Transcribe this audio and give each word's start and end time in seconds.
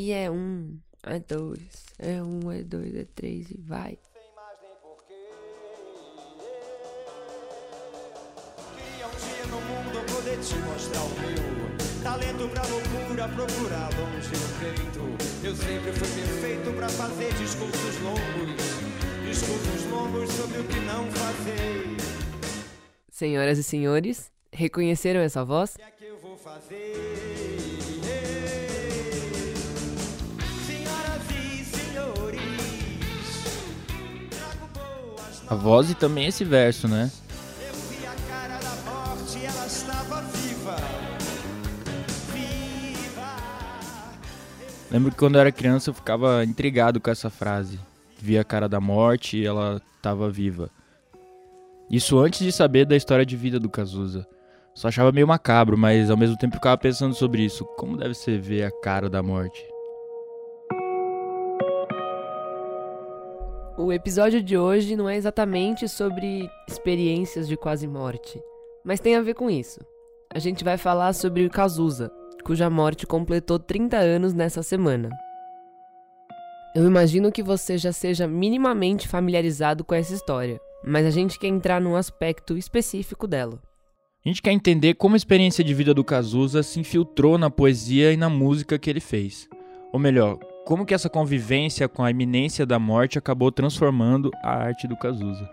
E 0.00 0.12
é 0.12 0.30
um, 0.30 0.78
é 1.02 1.18
dois, 1.18 1.86
é 1.98 2.22
um, 2.22 2.52
é 2.52 2.62
dois, 2.62 2.94
é 2.94 3.04
três 3.16 3.50
e 3.50 3.58
vai. 3.58 3.98
no 9.50 9.60
mundo 9.60 10.14
poder 10.14 10.38
te 10.38 10.54
mostrar 10.58 11.02
o 11.02 11.08
meu 11.18 12.04
talento 12.04 12.48
pra 12.48 12.62
loucura, 12.66 13.28
procurar 13.28 13.90
longe 13.98 14.30
no 14.36 14.48
peito. 14.60 15.44
Eu 15.44 15.56
sempre 15.56 15.92
fui 15.92 16.22
perfeito 16.22 16.72
pra 16.76 16.88
fazer 16.90 17.34
discursos 17.34 18.00
longos, 18.00 18.62
discursos 19.26 19.84
longos 19.90 20.30
sobre 20.30 20.60
o 20.60 20.64
que 20.68 20.78
não 20.78 21.10
fazer. 21.10 21.96
Senhoras 23.10 23.58
e 23.58 23.64
senhores, 23.64 24.30
reconheceram 24.52 25.18
essa 25.18 25.44
voz? 25.44 25.74
O 25.74 25.78
que 25.78 25.82
é 25.82 25.90
que 25.90 26.04
eu 26.04 26.18
vou 26.20 26.36
fazer? 26.36 27.77
A 35.50 35.54
voz 35.54 35.90
e 35.90 35.94
também 35.94 36.26
esse 36.26 36.44
verso, 36.44 36.86
né? 36.86 37.10
Estava. 39.66 40.18
Lembro 44.90 45.10
que 45.10 45.18
quando 45.18 45.34
eu 45.34 45.40
era 45.42 45.52
criança 45.52 45.90
eu 45.90 45.94
ficava 45.94 46.42
intrigado 46.44 47.00
com 47.00 47.10
essa 47.10 47.28
frase. 47.28 47.78
Via 48.18 48.40
a 48.40 48.44
cara 48.44 48.68
da 48.68 48.80
morte 48.80 49.36
e 49.36 49.46
ela 49.46 49.80
tava 50.00 50.30
viva. 50.30 50.70
Isso 51.90 52.18
antes 52.18 52.40
de 52.40 52.50
saber 52.50 52.84
da 52.86 52.96
história 52.96 53.24
de 53.24 53.36
vida 53.36 53.60
do 53.60 53.68
Cazuza. 53.68 54.26
Só 54.74 54.88
achava 54.88 55.12
meio 55.12 55.26
macabro, 55.26 55.76
mas 55.76 56.10
ao 56.10 56.16
mesmo 56.16 56.36
tempo 56.36 56.54
ficava 56.54 56.76
pensando 56.78 57.14
sobre 57.14 57.42
isso. 57.44 57.64
Como 57.76 57.96
deve 57.96 58.14
ser 58.14 58.40
ver 58.40 58.64
a 58.64 58.70
cara 58.80 59.08
da 59.10 59.22
morte? 59.22 59.77
O 63.88 63.92
episódio 63.94 64.42
de 64.42 64.54
hoje 64.54 64.94
não 64.94 65.08
é 65.08 65.16
exatamente 65.16 65.88
sobre 65.88 66.46
experiências 66.68 67.48
de 67.48 67.56
quase 67.56 67.86
morte, 67.86 68.38
mas 68.84 69.00
tem 69.00 69.16
a 69.16 69.22
ver 69.22 69.32
com 69.32 69.48
isso. 69.48 69.80
A 70.28 70.38
gente 70.38 70.62
vai 70.62 70.76
falar 70.76 71.14
sobre 71.14 71.46
o 71.46 71.48
Cazuza, 71.48 72.12
cuja 72.44 72.68
morte 72.68 73.06
completou 73.06 73.58
30 73.58 73.96
anos 73.96 74.34
nessa 74.34 74.62
semana. 74.62 75.08
Eu 76.76 76.84
imagino 76.84 77.32
que 77.32 77.42
você 77.42 77.78
já 77.78 77.90
seja 77.90 78.28
minimamente 78.28 79.08
familiarizado 79.08 79.82
com 79.82 79.94
essa 79.94 80.12
história, 80.12 80.60
mas 80.84 81.06
a 81.06 81.10
gente 81.10 81.38
quer 81.38 81.48
entrar 81.48 81.80
num 81.80 81.96
aspecto 81.96 82.58
específico 82.58 83.26
dela. 83.26 83.58
A 84.22 84.28
gente 84.28 84.42
quer 84.42 84.52
entender 84.52 84.96
como 84.96 85.14
a 85.14 85.16
experiência 85.16 85.64
de 85.64 85.72
vida 85.72 85.94
do 85.94 86.04
Cazuza 86.04 86.62
se 86.62 86.78
infiltrou 86.78 87.38
na 87.38 87.48
poesia 87.48 88.12
e 88.12 88.18
na 88.18 88.28
música 88.28 88.78
que 88.78 88.90
ele 88.90 89.00
fez. 89.00 89.48
Ou 89.90 89.98
melhor, 89.98 90.38
como 90.68 90.84
que 90.84 90.92
essa 90.92 91.08
convivência 91.08 91.88
com 91.88 92.04
a 92.04 92.10
iminência 92.10 92.66
da 92.66 92.78
morte 92.78 93.16
acabou 93.16 93.50
transformando 93.50 94.30
a 94.44 94.50
arte 94.50 94.86
do 94.86 94.98
Cazuza. 94.98 95.48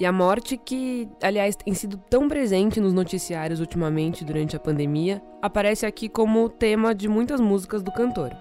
E 0.00 0.06
a 0.06 0.10
morte, 0.10 0.56
que, 0.56 1.06
aliás, 1.22 1.54
tem 1.54 1.74
sido 1.74 1.98
tão 2.08 2.26
presente 2.30 2.80
nos 2.80 2.94
noticiários 2.94 3.60
ultimamente 3.60 4.24
durante 4.24 4.56
a 4.56 4.58
pandemia, 4.58 5.22
aparece 5.42 5.84
aqui 5.84 6.08
como 6.08 6.48
tema 6.48 6.94
de 6.94 7.10
muitas 7.10 7.42
músicas 7.42 7.82
do 7.82 7.92
cantor. 7.92 8.34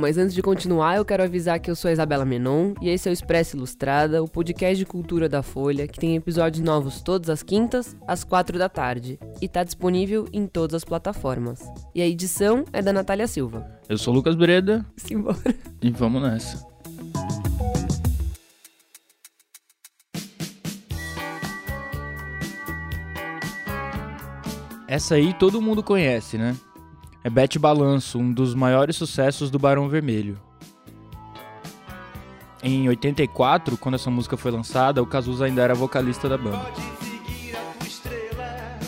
Mas 0.00 0.16
antes 0.16 0.34
de 0.34 0.40
continuar, 0.40 0.96
eu 0.96 1.04
quero 1.04 1.22
avisar 1.22 1.60
que 1.60 1.70
eu 1.70 1.76
sou 1.76 1.90
a 1.90 1.92
Isabela 1.92 2.24
Menon 2.24 2.72
e 2.80 2.88
esse 2.88 3.06
é 3.06 3.12
o 3.12 3.12
Expresso 3.12 3.56
Ilustrada, 3.56 4.22
o 4.22 4.28
podcast 4.28 4.76
de 4.78 4.86
cultura 4.86 5.28
da 5.28 5.42
Folha, 5.42 5.86
que 5.86 6.00
tem 6.00 6.16
episódios 6.16 6.64
novos 6.64 7.02
todas 7.02 7.28
as 7.28 7.42
quintas, 7.42 7.94
às 8.08 8.24
quatro 8.24 8.58
da 8.58 8.68
tarde, 8.68 9.18
e 9.42 9.46
tá 9.46 9.62
disponível 9.62 10.26
em 10.32 10.46
todas 10.46 10.74
as 10.74 10.84
plataformas. 10.84 11.60
E 11.94 12.00
a 12.00 12.06
edição 12.06 12.64
é 12.72 12.80
da 12.80 12.92
Natália 12.92 13.26
Silva. 13.26 13.66
Eu 13.88 13.98
sou 13.98 14.14
o 14.14 14.16
Lucas 14.16 14.34
Breda 14.34 14.84
Simbora. 14.96 15.54
e 15.82 15.90
vamos 15.90 16.22
nessa. 16.22 16.66
Essa 24.88 25.14
aí 25.14 25.32
todo 25.34 25.62
mundo 25.62 25.82
conhece, 25.82 26.36
né? 26.36 26.56
É 27.22 27.28
Bete 27.28 27.58
Balanço, 27.58 28.18
um 28.18 28.32
dos 28.32 28.54
maiores 28.54 28.96
sucessos 28.96 29.50
do 29.50 29.58
Barão 29.58 29.88
Vermelho. 29.88 30.40
Em 32.62 32.88
84, 32.88 33.76
quando 33.76 33.94
essa 33.94 34.10
música 34.10 34.36
foi 34.36 34.50
lançada, 34.50 35.02
o 35.02 35.06
Cazuza 35.06 35.44
ainda 35.44 35.62
era 35.62 35.74
vocalista 35.74 36.28
da 36.28 36.38
banda. 36.38 36.70
Estrela. 37.84 38.78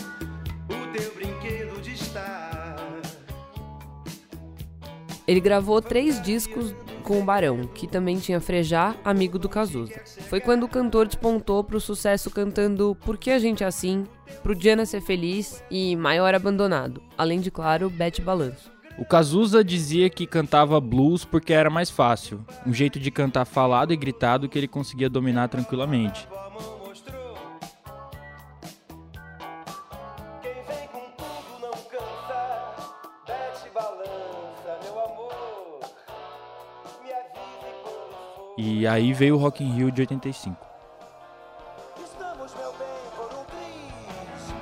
Ele 5.27 5.39
gravou 5.39 5.81
três 5.81 6.21
discos 6.21 6.75
com 7.03 7.19
o 7.19 7.23
Barão, 7.23 7.67
que 7.67 7.85
também 7.85 8.17
tinha 8.17 8.39
Frejá, 8.39 8.95
amigo 9.03 9.37
do 9.37 9.49
Cazuza. 9.49 10.01
Foi 10.29 10.39
quando 10.39 10.63
o 10.63 10.69
cantor 10.69 11.05
despontou 11.05 11.63
pro 11.63 11.79
sucesso 11.79 12.31
cantando 12.31 12.97
Por 13.05 13.17
que 13.17 13.29
a 13.29 13.37
gente 13.37 13.63
é 13.63 13.67
assim, 13.67 14.05
Pro 14.41 14.55
Diana 14.55 14.85
ser 14.85 15.01
feliz 15.01 15.63
e 15.69 15.95
Maior 15.95 16.33
Abandonado, 16.33 17.01
além 17.17 17.39
de, 17.39 17.51
claro, 17.51 17.89
Bete 17.89 18.21
Balanço. 18.21 18.71
O 18.97 19.05
Cazuza 19.05 19.63
dizia 19.63 20.09
que 20.09 20.25
cantava 20.25 20.79
blues 20.79 21.25
porque 21.25 21.51
era 21.51 21.69
mais 21.69 21.89
fácil, 21.89 22.45
um 22.65 22.73
jeito 22.73 22.99
de 22.99 23.11
cantar 23.11 23.45
falado 23.45 23.91
e 23.91 23.97
gritado 23.97 24.47
que 24.47 24.57
ele 24.57 24.67
conseguia 24.67 25.09
dominar 25.09 25.47
tranquilamente. 25.49 26.27
E 38.55 38.85
aí 38.85 39.13
veio 39.13 39.33
o 39.35 39.37
Rock 39.39 39.63
in 39.63 39.71
Rio 39.71 39.91
de 39.91 40.01
85. 40.01 40.55
Estamos, 42.03 42.53
meu 42.53 42.71
bem, 42.73 42.87
por 43.15 43.25
um 43.33 43.43
triz. 43.45 44.53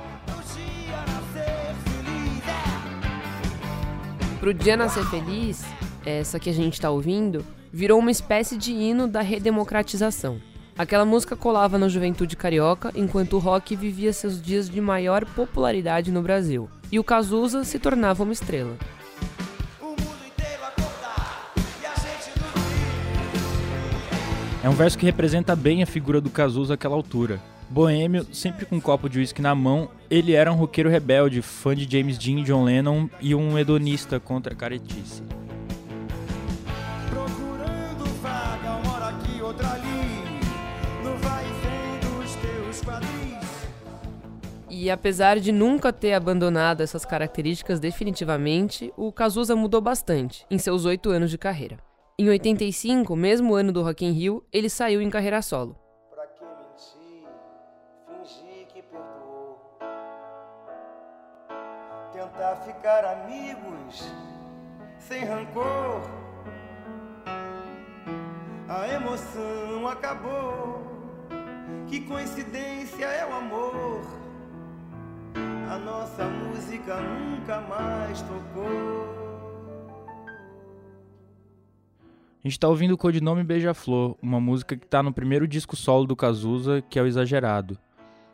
No 4.40 4.54
dia 4.54 4.76
nascer 4.76 5.04
feliz. 5.10 5.62
É. 5.66 5.72
Pro 6.02 6.10
essa 6.10 6.40
que 6.40 6.48
a 6.48 6.54
gente 6.54 6.80
tá 6.80 6.88
ouvindo, 6.88 7.44
virou 7.70 7.98
uma 7.98 8.10
espécie 8.10 8.56
de 8.56 8.72
hino 8.72 9.06
da 9.06 9.20
redemocratização. 9.20 10.40
Aquela 10.76 11.04
música 11.04 11.36
colava 11.36 11.76
na 11.76 11.86
juventude 11.86 12.34
carioca, 12.34 12.90
enquanto 12.94 13.34
o 13.34 13.38
rock 13.38 13.76
vivia 13.76 14.10
seus 14.14 14.40
dias 14.40 14.70
de 14.70 14.80
maior 14.80 15.26
popularidade 15.26 16.10
no 16.10 16.22
Brasil. 16.22 16.66
E 16.90 16.98
o 16.98 17.04
Cazuza 17.04 17.62
se 17.62 17.78
tornava 17.78 18.22
uma 18.22 18.32
estrela. 18.32 18.74
É 24.64 24.68
um 24.68 24.74
verso 24.74 24.96
que 24.96 25.04
representa 25.04 25.56
bem 25.56 25.82
a 25.82 25.86
figura 25.86 26.20
do 26.20 26.30
Cazuza 26.30 26.74
àquela 26.74 26.94
altura. 26.94 27.40
Boêmio, 27.68 28.24
sempre 28.32 28.64
com 28.64 28.76
um 28.76 28.80
copo 28.80 29.08
de 29.08 29.18
uísque 29.18 29.42
na 29.42 29.56
mão, 29.56 29.88
ele 30.08 30.34
era 30.34 30.52
um 30.52 30.54
roqueiro 30.54 30.88
rebelde, 30.88 31.42
fã 31.42 31.74
de 31.74 31.90
James 31.90 32.16
Dean 32.16 32.38
e 32.38 32.42
John 32.44 32.62
Lennon 32.62 33.08
e 33.20 33.34
um 33.34 33.58
hedonista 33.58 34.20
contra 34.20 34.52
a 34.52 34.56
caretice. 34.56 35.24
Procurando 37.10 38.04
vaga, 38.22 38.76
uma 38.76 38.94
hora 38.94 39.08
aqui, 39.08 39.42
outra 39.42 39.68
ali. 39.68 39.88
No 41.02 41.16
vai 41.16 41.44
e 41.44 41.52
vem 41.66 42.20
dos 42.20 42.34
teus 42.36 42.80
quadris. 42.82 43.68
E 44.70 44.88
apesar 44.88 45.40
de 45.40 45.50
nunca 45.50 45.92
ter 45.92 46.12
abandonado 46.12 46.82
essas 46.82 47.04
características 47.04 47.80
definitivamente, 47.80 48.92
o 48.96 49.10
Cazuza 49.10 49.56
mudou 49.56 49.80
bastante 49.80 50.46
em 50.48 50.56
seus 50.56 50.84
oito 50.84 51.10
anos 51.10 51.32
de 51.32 51.38
carreira. 51.38 51.78
Em 52.18 52.28
85, 52.28 53.16
mesmo 53.16 53.54
ano 53.54 53.72
do 53.72 53.82
Rock 53.82 54.04
in 54.04 54.12
Rio, 54.12 54.44
ele 54.52 54.68
saiu 54.68 55.00
em 55.00 55.08
carreira 55.08 55.40
solo. 55.40 55.74
Pra 56.10 56.26
que 56.26 56.44
mentir? 56.44 57.26
Fingir 58.06 58.66
que 58.66 58.82
perdoou. 58.82 59.58
Tentar 62.12 62.56
ficar 62.56 63.04
amigos 63.06 64.12
sem 64.98 65.24
rancor. 65.24 66.02
A 68.68 68.88
emoção 68.88 69.88
acabou. 69.88 70.82
Que 71.88 72.02
coincidência 72.02 73.06
é 73.06 73.26
o 73.26 73.34
amor. 73.34 74.02
A 75.70 75.78
nossa 75.78 76.24
música 76.26 77.00
nunca 77.00 77.60
mais 77.62 78.20
tocou. 78.20 79.21
A 82.44 82.48
gente 82.48 82.58
tá 82.58 82.68
ouvindo 82.68 82.90
o 82.90 82.98
codinome 82.98 83.44
Beija-Flor, 83.44 84.16
uma 84.20 84.40
música 84.40 84.76
que 84.76 84.84
tá 84.84 85.00
no 85.00 85.12
primeiro 85.12 85.46
disco 85.46 85.76
solo 85.76 86.06
do 86.06 86.16
Cazuza, 86.16 86.82
que 86.90 86.98
é 86.98 87.02
o 87.02 87.06
Exagerado. 87.06 87.78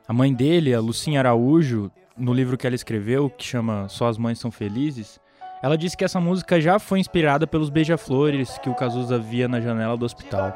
A 0.06 0.14
mãe 0.14 0.32
dele, 0.32 0.72
a 0.72 0.80
Lucinha 0.80 1.20
Araújo, 1.20 1.90
no 2.16 2.32
livro 2.32 2.56
que 2.56 2.66
ela 2.66 2.74
escreveu, 2.74 3.28
que 3.28 3.44
chama 3.44 3.86
Só 3.90 4.08
as 4.08 4.16
Mães 4.16 4.38
São 4.38 4.50
Felizes, 4.50 5.20
Ela 5.62 5.76
disse 5.76 5.96
que 5.96 6.04
essa 6.04 6.20
música 6.20 6.60
já 6.60 6.78
foi 6.78 7.00
inspirada 7.00 7.46
pelos 7.46 7.68
beija-flores 7.68 8.58
que 8.58 8.70
o 8.70 8.74
Cazuza 8.74 9.18
via 9.18 9.48
na 9.48 9.60
janela 9.60 9.96
do 9.96 10.04
hospital. 10.04 10.54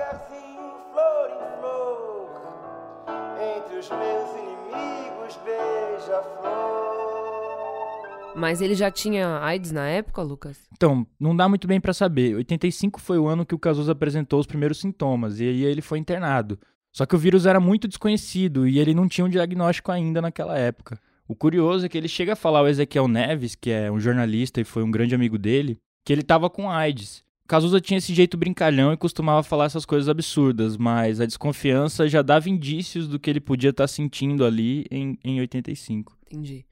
Mas 8.43 8.61
ele 8.61 8.75
já 8.75 8.91
tinha 8.91 9.39
AIDS 9.39 9.71
na 9.71 9.87
época, 9.87 10.21
Lucas? 10.21 10.59
Então, 10.73 11.07
não 11.17 11.37
dá 11.37 11.49
muito 11.49 11.69
bem 11.69 11.81
pra 11.81 11.95
saber. 11.95 12.35
85 12.35 13.01
foi 13.01 13.17
o 13.17 13.29
ano 13.29 13.47
que 13.47 13.55
o 13.55 13.59
Cazuza 13.59 13.93
apresentou 13.93 14.41
os 14.41 14.49
primeiros 14.49 14.81
sintomas 14.81 15.39
e 15.39 15.45
aí 15.45 15.63
ele 15.63 15.81
foi 15.81 16.01
internado. 16.01 16.59
Só 16.93 17.07
que 17.07 17.15
o 17.15 17.19
vírus 17.19 17.47
era 17.47 17.61
muito 17.61 17.87
desconhecido 17.87 18.67
e 18.67 18.81
ele 18.81 18.95
não 18.95 19.07
tinha 19.07 19.25
um 19.25 19.29
diagnóstico 19.29 19.93
ainda 19.93 20.21
naquela 20.21 20.59
época. 20.59 20.99
O 21.29 21.37
curioso 21.37 21.87
é 21.87 21.89
que 21.89 21.97
ele 21.97 22.09
chega 22.09 22.33
a 22.33 22.37
falar 22.37 22.59
ao 22.59 22.69
Ezequiel 22.69 23.07
Neves, 23.07 23.55
que 23.55 23.71
é 23.71 23.89
um 23.93 24.01
jornalista 24.01 24.61
e 24.61 24.65
foi 24.65 24.83
um 24.83 24.91
grande 24.91 25.15
amigo 25.15 25.39
dele, 25.39 25.79
que 26.05 26.13
ele 26.13 26.23
estava 26.23 26.51
com 26.51 26.69
AIDS. 26.69 27.23
Cazuza 27.47 27.81
tinha 27.81 27.99
esse 27.99 28.13
jeito 28.13 28.37
brincalhão 28.37 28.93
e 28.93 28.97
costumava 28.97 29.45
falar 29.45 29.67
essas 29.67 29.87
coisas 29.87 30.09
absurdas, 30.09 30.77
mas 30.77 31.21
a 31.21 31.27
desconfiança 31.27 32.09
já 32.09 32.23
dava 32.23 32.51
indícios 32.51 33.07
do 33.07 33.21
que 33.21 33.31
ele 33.31 33.41
podia 33.41 33.71
estar 33.71 33.87
sentindo 33.87 34.45
ali 34.45 34.85
em, 34.91 35.17
em 35.23 35.39
85. 35.39 36.19
Entendi. 36.27 36.67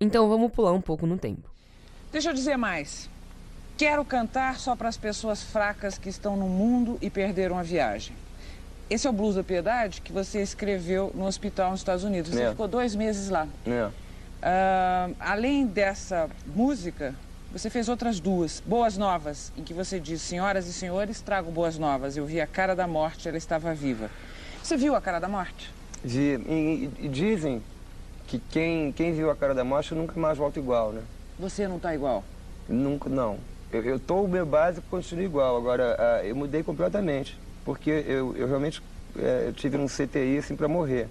Então 0.00 0.28
vamos 0.28 0.52
pular 0.52 0.72
um 0.72 0.80
pouco 0.80 1.06
no 1.06 1.16
tempo. 1.16 1.48
Deixa 2.12 2.30
eu 2.30 2.34
dizer 2.34 2.56
mais. 2.56 3.08
Quero 3.76 4.04
cantar 4.04 4.58
só 4.58 4.76
para 4.76 4.88
as 4.88 4.96
pessoas 4.96 5.42
fracas 5.42 5.98
que 5.98 6.08
estão 6.08 6.36
no 6.36 6.48
mundo 6.48 6.98
e 7.00 7.10
perderam 7.10 7.58
a 7.58 7.62
viagem. 7.62 8.14
Esse 8.88 9.06
é 9.06 9.10
o 9.10 9.12
Blues 9.12 9.34
da 9.34 9.42
Piedade 9.42 10.00
que 10.00 10.12
você 10.12 10.42
escreveu 10.42 11.10
no 11.14 11.24
hospital 11.26 11.70
nos 11.70 11.80
Estados 11.80 12.04
Unidos. 12.04 12.30
Você 12.32 12.42
É. 12.42 12.50
ficou 12.50 12.68
dois 12.68 12.94
meses 12.94 13.28
lá. 13.30 13.48
É. 13.66 13.88
Ah, 14.42 15.10
além 15.18 15.66
dessa 15.66 16.28
música, 16.54 17.14
você 17.50 17.70
fez 17.70 17.88
outras 17.88 18.20
duas, 18.20 18.62
Boas 18.64 18.96
Novas, 18.98 19.50
em 19.56 19.62
que 19.62 19.72
você 19.72 19.98
diz: 19.98 20.20
Senhoras 20.20 20.66
e 20.66 20.72
senhores, 20.72 21.20
trago 21.20 21.50
boas 21.50 21.78
novas. 21.78 22.16
Eu 22.16 22.26
vi 22.26 22.40
a 22.40 22.46
cara 22.46 22.76
da 22.76 22.86
morte, 22.86 23.26
ela 23.26 23.38
estava 23.38 23.72
viva. 23.74 24.10
Você 24.62 24.76
viu 24.76 24.94
a 24.94 25.00
cara 25.00 25.18
da 25.18 25.28
morte? 25.28 25.72
De- 26.04 26.18
e, 26.46 26.90
e- 27.00 27.06
e 27.06 27.08
dizem 27.08 27.62
que 28.26 28.38
quem, 28.50 28.92
quem 28.92 29.12
viu 29.12 29.30
a 29.30 29.36
cara 29.36 29.54
da 29.54 29.64
morte 29.64 29.94
nunca 29.94 30.18
mais 30.18 30.38
volta 30.38 30.58
igual, 30.58 30.92
né? 30.92 31.02
Você 31.38 31.66
não 31.68 31.76
está 31.76 31.94
igual. 31.94 32.24
Nunca, 32.68 33.08
não. 33.08 33.38
Eu, 33.72 33.82
eu 33.82 33.98
tô, 34.00 34.22
o 34.22 34.28
meu 34.28 34.46
básico 34.46 34.86
continua 34.90 35.24
igual. 35.24 35.56
Agora, 35.56 35.96
eu 36.24 36.34
mudei 36.34 36.62
completamente. 36.62 37.36
Porque 37.64 37.90
eu, 37.90 38.34
eu 38.36 38.46
realmente 38.46 38.82
eh, 39.18 39.44
eu 39.48 39.52
tive 39.52 39.76
um 39.76 39.86
CTI 39.88 40.38
assim 40.38 40.54
para 40.56 40.68
morrer. 40.68 41.08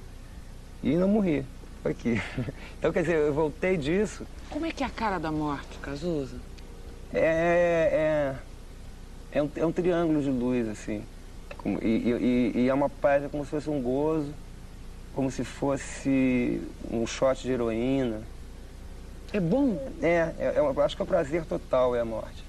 E 0.82 0.96
não 0.96 1.08
morri. 1.08 1.46
Aqui. 1.84 2.22
Então, 2.80 2.92
quer 2.92 3.02
dizer, 3.02 3.16
eu 3.18 3.34
voltei 3.34 3.78
disso. 3.78 4.26
Como 4.50 4.66
é 4.66 4.72
que 4.72 4.84
é 4.84 4.86
a 4.86 4.90
cara 4.90 5.18
da 5.18 5.32
morte, 5.32 5.78
Cazuza? 5.82 6.36
É, 7.14 8.36
é, 9.32 9.38
é, 9.40 9.42
um, 9.44 9.50
é 9.56 9.66
um 9.66 9.72
triângulo 9.72 10.22
de 10.22 10.30
luz, 10.30 10.68
assim. 10.68 11.02
E, 11.82 11.88
e- 11.88 12.12
e- 12.12 12.60
e 12.64 12.70
é 12.70 12.74
uma 12.74 12.90
paz, 12.90 13.24
é 13.24 13.30
como 13.30 13.46
se 13.46 13.52
fosse 13.52 13.70
um 13.70 13.82
gozo, 13.82 14.34
como 15.16 15.30
se 15.30 15.44
fosse 15.44 16.62
um 16.92 17.06
shot 17.06 17.42
de 17.42 17.52
heroína. 17.52 18.22
É 19.32 19.40
bom? 19.40 19.80
É, 20.02 20.32
é, 20.40 20.54
é 20.56 20.82
acho 20.84 20.96
que 20.96 21.02
é 21.02 21.06
o 21.06 21.08
prazer 21.08 21.46
total, 21.46 21.96
é 21.96 22.00
a 22.00 22.06
morte. 22.06 22.44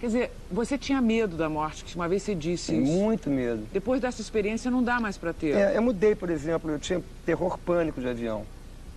Quer 0.00 0.06
dizer, 0.06 0.32
você 0.50 0.76
tinha 0.76 1.00
medo 1.00 1.36
da 1.36 1.48
morte, 1.48 1.84
que 1.84 1.94
uma 1.96 2.08
vez 2.08 2.22
você 2.22 2.34
disse 2.34 2.74
isso. 2.74 2.92
Muito 2.92 3.30
medo. 3.30 3.66
Depois 3.72 4.00
dessa 4.00 4.20
experiência 4.20 4.70
não 4.70 4.82
dá 4.82 5.00
mais 5.00 5.16
para 5.16 5.32
ter. 5.32 5.56
É, 5.56 5.76
eu 5.76 5.82
mudei, 5.82 6.14
por 6.14 6.28
exemplo, 6.28 6.70
eu 6.70 6.78
tinha 6.78 7.02
terror 7.24 7.58
pânico 7.58 8.00
de 8.00 8.08
avião. 8.08 8.44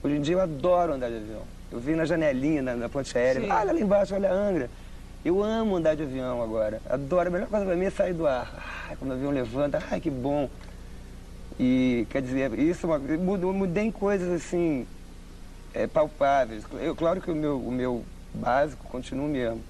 Hoje 0.04 0.16
em 0.16 0.22
dia 0.22 0.36
eu 0.36 0.42
adoro 0.42 0.94
andar 0.94 1.10
de 1.10 1.16
avião. 1.16 1.44
Eu 1.72 1.80
vi 1.80 1.96
na 1.96 2.06
janelinha, 2.06 2.62
na, 2.62 2.76
na 2.76 2.90
ponte 2.90 3.18
aérea, 3.18 3.42
Sim. 3.42 3.52
olha 3.52 3.74
lá 3.74 3.80
embaixo, 3.80 4.16
olha 4.16 4.30
a 4.30 4.34
Angra. 4.34 4.70
Eu 5.24 5.44
amo 5.44 5.76
andar 5.76 5.96
de 5.96 6.04
avião 6.04 6.42
agora. 6.42 6.82
Adoro. 6.90 7.28
A 7.28 7.32
melhor 7.32 7.48
coisa 7.48 7.66
pra 7.66 7.76
mim 7.76 7.86
é 7.86 7.90
sair 7.90 8.14
do 8.14 8.26
ar. 8.26 8.86
Ai, 8.90 8.96
quando 8.98 9.12
o 9.12 9.14
avião 9.14 9.32
levanta, 9.32 9.82
ai, 9.90 10.00
que 10.00 10.10
bom. 10.10 10.50
E, 11.60 12.08
quer 12.10 12.22
dizer, 12.22 12.58
isso 12.60 12.86
é 12.86 12.90
uma, 12.98 13.08
eu 13.12 13.20
mudo- 13.20 13.48
eu 13.50 13.54
mudei 13.54 13.92
coisas 13.92 14.30
assim, 14.30 14.88
é, 15.74 15.88
palpáveis. 15.88 16.64
Eu, 16.74 16.96
claro 16.96 17.22
que 17.22 17.32
o 17.32 17.36
meu, 17.36 17.64
o 17.66 17.72
meu 17.72 18.08
básico 18.34 18.88
continua 18.88 19.26
o 19.26 19.30
mesmo. 19.30 19.66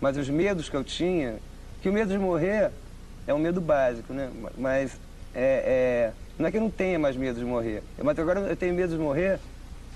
Mas 0.00 0.16
os 0.16 0.28
medos 0.30 0.68
que 0.68 0.76
eu 0.76 0.84
tinha, 0.84 1.42
que 1.80 1.88
o 1.88 1.92
medo 1.92 2.12
de 2.12 2.18
morrer 2.18 2.74
é 3.26 3.34
um 3.34 3.38
medo 3.38 3.60
básico, 3.60 4.12
né? 4.12 4.30
Mas 4.56 5.00
é, 5.32 6.14
é, 6.14 6.16
não 6.38 6.46
é 6.46 6.50
que 6.50 6.56
eu 6.58 6.60
não 6.62 6.70
tenha 6.70 6.98
mais 6.98 7.16
medo 7.16 7.38
de 7.38 7.44
morrer. 7.44 7.84
Mas 8.02 8.18
agora 8.18 8.40
eu 8.40 8.56
tenho 8.56 8.74
medo 8.74 8.92
de 8.94 8.98
morrer 8.98 9.42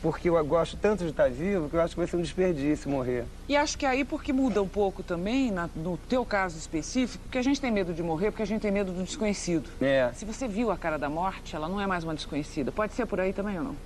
porque 0.04 0.28
eu 0.28 0.44
gosto 0.44 0.76
tanto 0.76 1.02
de 1.02 1.08
estar 1.08 1.30
vivo 1.30 1.70
que 1.70 1.76
eu 1.76 1.80
acho 1.80 1.94
que 1.94 1.98
vai 1.98 2.06
ser 2.06 2.16
um 2.18 2.20
desperdício 2.20 2.90
morrer. 2.90 3.24
E 3.48 3.56
acho 3.56 3.78
que 3.78 3.86
aí 3.86 4.04
porque 4.04 4.34
muda 4.34 4.62
um 4.62 4.68
pouco 4.68 5.02
também, 5.02 5.50
na- 5.50 5.70
no 5.74 5.96
teu 5.96 6.26
caso 6.26 6.58
específico, 6.58 7.24
porque 7.24 7.38
a 7.38 7.42
gente 7.42 7.58
tem 7.58 7.72
medo 7.72 7.94
de 7.94 8.02
morrer, 8.02 8.30
porque 8.30 8.42
a 8.42 8.46
gente 8.46 8.60
tem 8.60 8.70
medo 8.70 8.92
do 8.92 9.02
desconhecido. 9.02 9.70
É, 9.80 10.12
Se 10.12 10.26
você 10.26 10.46
viu 10.46 10.70
a 10.70 10.76
cara 10.76 10.98
da 10.98 11.08
morte, 11.08 11.56
ela 11.56 11.70
não 11.70 11.80
é 11.80 11.86
mais 11.86 12.04
uma 12.04 12.14
desconhecida. 12.14 12.70
Pode 12.70 12.92
ser 12.92 13.06
por 13.06 13.18
aí 13.18 13.32
também 13.32 13.56
ou 13.56 13.64
não? 13.64 13.76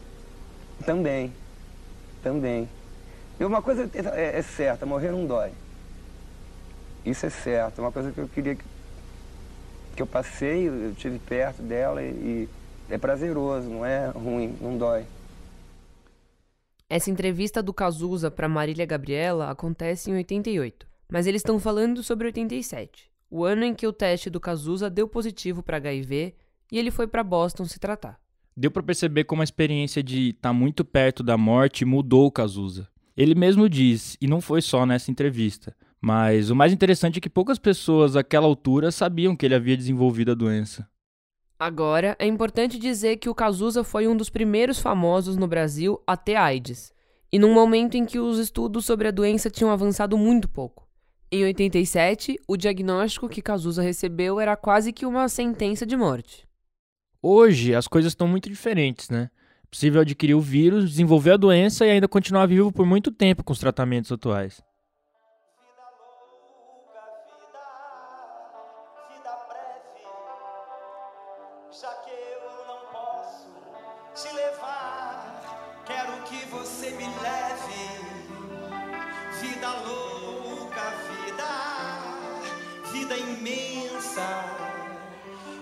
também. 0.85 1.33
Também. 2.21 2.69
E 3.39 3.45
uma 3.45 3.63
coisa 3.63 3.89
é, 4.17 4.39
é 4.39 4.43
certa, 4.43 4.85
morrer 4.85 5.13
não 5.13 5.25
dói. 5.25 5.53
Isso 7.07 7.27
é 7.27 7.31
certo. 7.31 7.79
É 7.79 7.83
uma 7.83 7.93
coisa 7.93 8.11
que 8.11 8.19
eu 8.19 8.27
queria 8.27 8.57
que, 8.57 8.65
que 9.95 10.03
eu 10.03 10.07
passei, 10.07 10.67
eu 10.67 10.93
tive 10.97 11.21
perto 11.21 11.63
dela 11.63 12.03
e, 12.03 12.09
e 12.91 12.93
é 12.93 12.99
prazeroso, 12.99 13.71
não 13.71 13.87
é 13.87 14.09
ruim, 14.09 14.57
não 14.61 14.77
dói. 14.77 15.05
Essa 16.91 17.11
entrevista 17.11 17.63
do 17.63 17.75
Cazuza 17.75 18.31
para 18.31 18.49
Marília 18.49 18.87
Gabriela 18.87 19.51
acontece 19.51 20.11
em 20.11 20.15
88, 20.15 20.87
mas 21.07 21.27
eles 21.27 21.41
estão 21.41 21.61
falando 21.61 22.03
sobre 22.03 22.29
87, 22.29 23.11
o 23.31 23.45
ano 23.45 23.63
em 23.63 23.75
que 23.75 23.87
o 23.87 23.93
teste 23.93 24.31
do 24.31 24.41
Cazuza 24.41 24.89
deu 24.89 25.07
positivo 25.07 25.63
para 25.63 25.77
HIV 25.77 26.35
e 26.73 26.79
ele 26.79 26.91
foi 26.91 27.07
para 27.07 27.23
Boston 27.23 27.67
se 27.67 27.79
tratar. 27.79 28.19
Deu 28.57 28.71
pra 28.71 28.83
perceber 28.83 29.25
como 29.25 29.43
a 29.43 29.45
experiência 29.45 30.03
de 30.03 30.31
estar 30.31 30.55
muito 30.55 30.83
perto 30.83 31.23
da 31.23 31.37
morte 31.37 31.85
mudou 31.85 32.27
o 32.27 32.33
Cazuza. 32.33 32.89
Ele 33.15 33.35
mesmo 33.35 33.69
diz, 33.69 34.17
e 34.19 34.27
não 34.27 34.41
foi 34.41 34.63
só 34.63 34.87
nessa 34.87 35.11
entrevista, 35.11 35.77
mas 36.01 36.49
o 36.49 36.57
mais 36.57 36.73
interessante 36.73 37.19
é 37.19 37.21
que 37.21 37.29
poucas 37.29 37.59
pessoas 37.59 38.17
àquela 38.17 38.47
altura 38.47 38.91
sabiam 38.91 39.37
que 39.37 39.45
ele 39.45 39.55
havia 39.55 39.77
desenvolvido 39.77 40.31
a 40.31 40.35
doença. 40.35 40.89
Agora, 41.59 42.15
é 42.21 42.27
importante 42.27 42.79
dizer 42.79 43.17
que 43.17 43.29
o 43.29 43.35
Cazuza 43.35 43.83
foi 43.83 44.07
um 44.07 44.17
dos 44.17 44.31
primeiros 44.31 44.79
famosos 44.79 45.37
no 45.37 45.49
Brasil 45.49 46.01
a 46.07 46.17
ter 46.17 46.37
AIDS, 46.37 46.93
e 47.33 47.39
num 47.39 47.53
momento 47.53 47.97
em 47.97 48.05
que 48.05 48.21
os 48.21 48.39
estudos 48.39 48.85
sobre 48.85 49.09
a 49.09 49.11
doença 49.11 49.51
tinham 49.51 49.73
avançado 49.73 50.17
muito 50.17 50.49
pouco. 50.49 50.87
Em 51.33 51.43
87, 51.43 52.39
o 52.47 52.57
diagnóstico 52.57 53.29
que 53.29 53.43
Cazuza 53.43 53.83
recebeu 53.83 54.39
era 54.39 54.57
quase 54.57 54.93
que 54.93 55.05
uma 55.05 55.29
sentença 55.29 55.85
de 55.85 55.97
morte. 55.97 56.47
Hoje 57.21 57.75
as 57.75 57.89
coisas 57.89 58.13
estão 58.13 58.29
muito 58.29 58.49
diferentes, 58.49 59.11
né? 59.11 59.29
É 59.65 59.67
possível 59.69 60.01
adquirir 60.01 60.35
o 60.35 60.41
vírus, 60.41 60.89
desenvolver 60.89 61.33
a 61.33 61.37
doença 61.37 61.85
e 61.85 61.91
ainda 61.91 62.07
continuar 62.07 62.47
vivo 62.47 62.71
por 62.71 62.87
muito 62.87 63.11
tempo 63.11 63.43
com 63.43 63.53
os 63.53 63.59
tratamentos 63.59 64.13
atuais. 64.13 64.63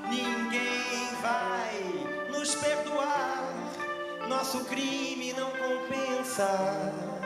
Ninguém 0.09 1.15
vai 1.21 2.29
nos 2.31 2.55
perdoar, 2.55 3.53
nosso 4.29 4.65
crime 4.65 5.33
não 5.33 5.51
compensa. 5.51 7.17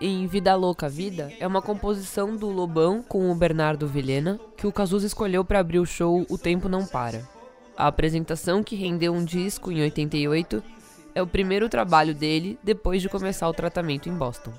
Em 0.00 0.26
Vida 0.26 0.54
Louca 0.54 0.88
Vida 0.88 1.32
é 1.38 1.46
uma 1.46 1.60
composição 1.60 2.34
do 2.34 2.48
Lobão 2.48 3.02
com 3.02 3.30
o 3.30 3.34
Bernardo 3.34 3.86
Vilhena 3.86 4.40
que 4.56 4.66
o 4.66 4.72
Cazuza 4.72 5.06
escolheu 5.06 5.44
para 5.44 5.58
abrir 5.58 5.78
o 5.78 5.86
show 5.86 6.24
O 6.28 6.38
Tempo 6.38 6.68
Não 6.68 6.86
Para. 6.86 7.28
A 7.76 7.86
apresentação, 7.86 8.62
que 8.62 8.76
rendeu 8.76 9.12
um 9.12 9.24
disco 9.24 9.70
em 9.70 9.82
88, 9.82 10.62
é 11.14 11.22
o 11.22 11.26
primeiro 11.26 11.68
trabalho 11.68 12.14
dele 12.14 12.58
depois 12.62 13.02
de 13.02 13.08
começar 13.08 13.48
o 13.48 13.54
tratamento 13.54 14.08
em 14.08 14.14
Boston. 14.14 14.52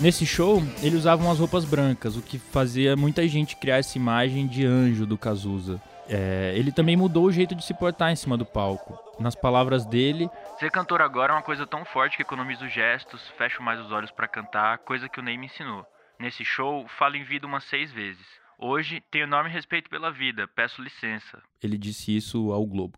Nesse 0.00 0.24
show, 0.24 0.62
ele 0.80 0.94
usava 0.94 1.24
umas 1.24 1.40
roupas 1.40 1.64
brancas, 1.64 2.16
o 2.16 2.22
que 2.22 2.38
fazia 2.38 2.94
muita 2.94 3.26
gente 3.26 3.56
criar 3.56 3.78
essa 3.78 3.98
imagem 3.98 4.46
de 4.46 4.64
anjo 4.64 5.04
do 5.04 5.18
Cazuza. 5.18 5.82
É, 6.08 6.52
ele 6.54 6.70
também 6.70 6.96
mudou 6.96 7.24
o 7.24 7.32
jeito 7.32 7.52
de 7.52 7.64
se 7.64 7.74
portar 7.74 8.12
em 8.12 8.16
cima 8.16 8.36
do 8.36 8.46
palco. 8.46 8.96
Nas 9.18 9.34
palavras 9.34 9.84
dele, 9.84 10.30
ser 10.56 10.70
cantor 10.70 11.02
agora 11.02 11.32
é 11.32 11.36
uma 11.36 11.42
coisa 11.42 11.66
tão 11.66 11.84
forte 11.84 12.16
que 12.16 12.22
economizo 12.22 12.68
gestos, 12.68 13.20
fecho 13.36 13.60
mais 13.60 13.80
os 13.80 13.90
olhos 13.90 14.12
pra 14.12 14.28
cantar, 14.28 14.78
coisa 14.78 15.08
que 15.08 15.18
o 15.18 15.22
Ney 15.22 15.36
me 15.36 15.46
ensinou. 15.46 15.84
Nesse 16.20 16.44
show, 16.44 16.86
falo 16.96 17.16
em 17.16 17.24
vida 17.24 17.44
umas 17.44 17.64
seis 17.64 17.90
vezes. 17.90 18.24
Hoje 18.56 19.02
tenho 19.10 19.24
enorme 19.24 19.50
respeito 19.50 19.90
pela 19.90 20.12
vida, 20.12 20.46
peço 20.46 20.80
licença. 20.80 21.42
Ele 21.60 21.76
disse 21.76 22.16
isso 22.16 22.52
ao 22.52 22.64
Globo. 22.64 22.96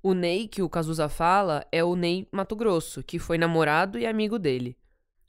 O 0.00 0.14
Ney 0.14 0.46
que 0.46 0.62
o 0.62 0.70
Cazuza 0.70 1.08
fala 1.08 1.66
é 1.72 1.82
o 1.82 1.96
Ney 1.96 2.28
Mato 2.30 2.54
Grosso, 2.54 3.02
que 3.02 3.18
foi 3.18 3.36
namorado 3.36 3.98
e 3.98 4.06
amigo 4.06 4.38
dele. 4.38 4.76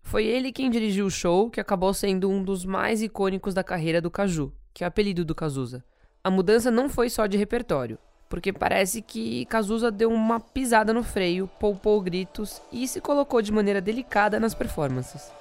Foi 0.10 0.25
ele 0.25 0.51
quem 0.51 0.72
dirigiu 0.72 1.06
o 1.06 1.12
show 1.12 1.51
que 1.51 1.62
acabou 1.62 1.94
sendo 1.94 2.32
um 2.32 2.42
dos 2.42 2.66
mais 2.66 3.00
icônicos 3.00 3.54
da 3.54 3.63
carreira 3.63 4.01
do 4.01 4.10
Caju, 4.10 4.51
que 4.74 4.84
é 4.84 4.88
o 4.88 4.89
apelido 4.89 5.24
do 5.24 5.36
Cazuza. 5.36 5.84
A 6.24 6.32
mudança 6.32 6.72
não 6.72 6.89
foi 6.89 7.12
só 7.12 7.28
de 7.28 7.38
repertório, 7.38 8.00
porque 8.28 8.51
parece 8.51 9.04
que 9.04 9.46
Cazuza 9.46 9.92
deu 9.92 10.12
uma 10.12 10.39
pisada 10.39 10.92
no 10.92 11.04
freio, 11.04 11.48
poupou 11.60 12.01
gritos 12.01 12.60
e 12.72 12.88
se 12.88 13.00
colocou 13.00 13.39
de 13.39 13.51
maneira 13.51 13.80
delicada 13.80 14.39
nas 14.39 14.56
performances. 14.56 15.32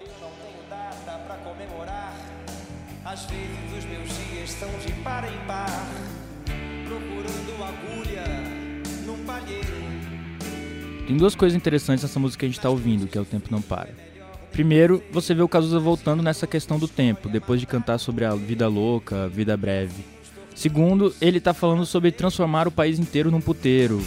Eu 0.00 0.08
não 0.20 0.32
tenho 0.42 0.68
data 0.68 1.38
comemorar. 1.44 2.16
Às 3.04 3.24
vezes 3.26 3.78
os 3.78 3.84
meus 3.84 4.08
dias 4.08 4.50
são 4.50 4.68
de 4.80 4.92
par 5.04 5.22
em 5.32 5.46
Tem 11.10 11.16
duas 11.16 11.34
coisas 11.34 11.56
interessantes 11.56 12.04
nessa 12.04 12.20
música 12.20 12.38
que 12.38 12.46
a 12.46 12.48
gente 12.48 12.60
tá 12.60 12.70
ouvindo, 12.70 13.08
que 13.08 13.18
é 13.18 13.20
O 13.20 13.24
Tempo 13.24 13.48
Não 13.50 13.60
Para. 13.60 13.88
Primeiro, 14.52 15.02
você 15.10 15.34
vê 15.34 15.42
o 15.42 15.48
Cazuza 15.48 15.80
voltando 15.80 16.22
nessa 16.22 16.46
questão 16.46 16.78
do 16.78 16.86
tempo, 16.86 17.28
depois 17.28 17.58
de 17.58 17.66
cantar 17.66 17.98
sobre 17.98 18.24
a 18.24 18.32
vida 18.36 18.68
louca, 18.68 19.24
a 19.24 19.26
vida 19.26 19.56
breve. 19.56 20.04
Segundo, 20.54 21.12
ele 21.20 21.40
tá 21.40 21.52
falando 21.52 21.84
sobre 21.84 22.12
transformar 22.12 22.68
o 22.68 22.70
país 22.70 23.00
inteiro 23.00 23.28
num 23.28 23.40
puteiro. 23.40 24.00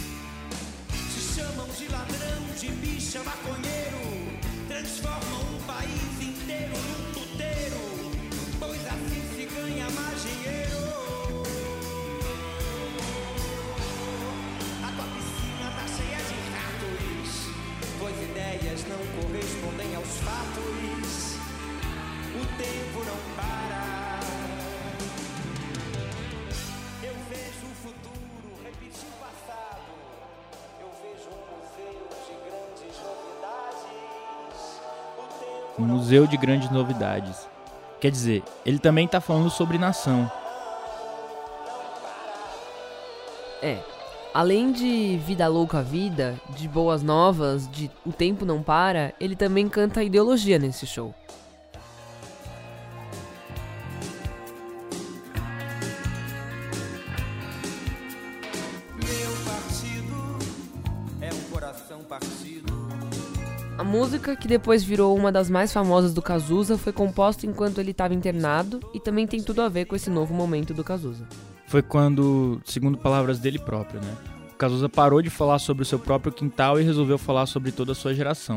De 36.34 36.36
grandes 36.36 36.68
novidades. 36.70 37.48
Quer 38.00 38.10
dizer, 38.10 38.42
ele 38.66 38.78
também 38.78 39.06
tá 39.06 39.20
falando 39.20 39.48
sobre 39.48 39.78
nação. 39.78 40.30
É, 43.62 43.78
além 44.34 44.72
de 44.72 45.16
Vida 45.24 45.46
Louca 45.46 45.80
Vida, 45.80 46.34
de 46.50 46.66
Boas 46.66 47.02
Novas, 47.02 47.70
de 47.70 47.88
O 48.04 48.12
Tempo 48.12 48.44
Não 48.44 48.62
Para, 48.62 49.14
ele 49.20 49.36
também 49.36 49.68
canta 49.68 50.02
ideologia 50.02 50.58
nesse 50.58 50.86
show. 50.86 51.14
Música, 64.24 64.36
que 64.36 64.48
depois 64.48 64.82
virou 64.82 65.16
uma 65.16 65.30
das 65.30 65.50
mais 65.50 65.72
famosas 65.72 66.14
do 66.14 66.22
Cazuza, 66.22 66.78
foi 66.78 66.92
composta 66.92 67.46
enquanto 67.46 67.80
ele 67.80 67.90
estava 67.90 68.14
internado 68.14 68.80
e 68.94 68.98
também 68.98 69.26
tem 69.26 69.42
tudo 69.42 69.60
a 69.60 69.68
ver 69.68 69.84
com 69.84 69.94
esse 69.94 70.08
novo 70.08 70.32
momento 70.32 70.72
do 70.72 70.82
Cazuza. 70.82 71.26
Foi 71.66 71.82
quando, 71.82 72.60
segundo 72.64 72.96
palavras 72.96 73.38
dele 73.38 73.58
próprio, 73.58 74.00
né? 74.00 74.16
O 74.52 74.56
Cazuza 74.56 74.88
parou 74.88 75.20
de 75.20 75.28
falar 75.28 75.58
sobre 75.58 75.82
o 75.82 75.86
seu 75.86 75.98
próprio 75.98 76.32
quintal 76.32 76.80
e 76.80 76.84
resolveu 76.84 77.18
falar 77.18 77.46
sobre 77.46 77.70
toda 77.70 77.92
a 77.92 77.94
sua 77.94 78.14
geração. 78.14 78.56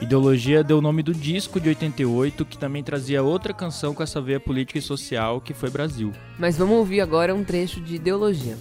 Ideologia 0.00 0.62
deu 0.62 0.78
o 0.78 0.82
nome 0.82 1.02
do 1.02 1.12
disco 1.12 1.60
de 1.60 1.68
88, 1.68 2.44
que 2.44 2.56
também 2.56 2.82
trazia 2.82 3.22
outra 3.22 3.52
canção 3.52 3.92
com 3.94 4.02
essa 4.02 4.20
veia 4.20 4.38
política 4.38 4.78
e 4.78 4.82
social, 4.82 5.40
que 5.40 5.52
foi 5.52 5.70
Brasil. 5.70 6.12
Mas 6.38 6.56
vamos 6.56 6.76
ouvir 6.76 7.00
agora 7.00 7.34
um 7.34 7.44
trecho 7.44 7.80
de 7.80 7.96
ideologia. 7.96 8.56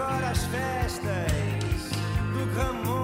Agora 0.00 0.30
as 0.30 0.44
festas 0.46 1.90
do 2.32 2.58
Ramonde. 2.58 2.99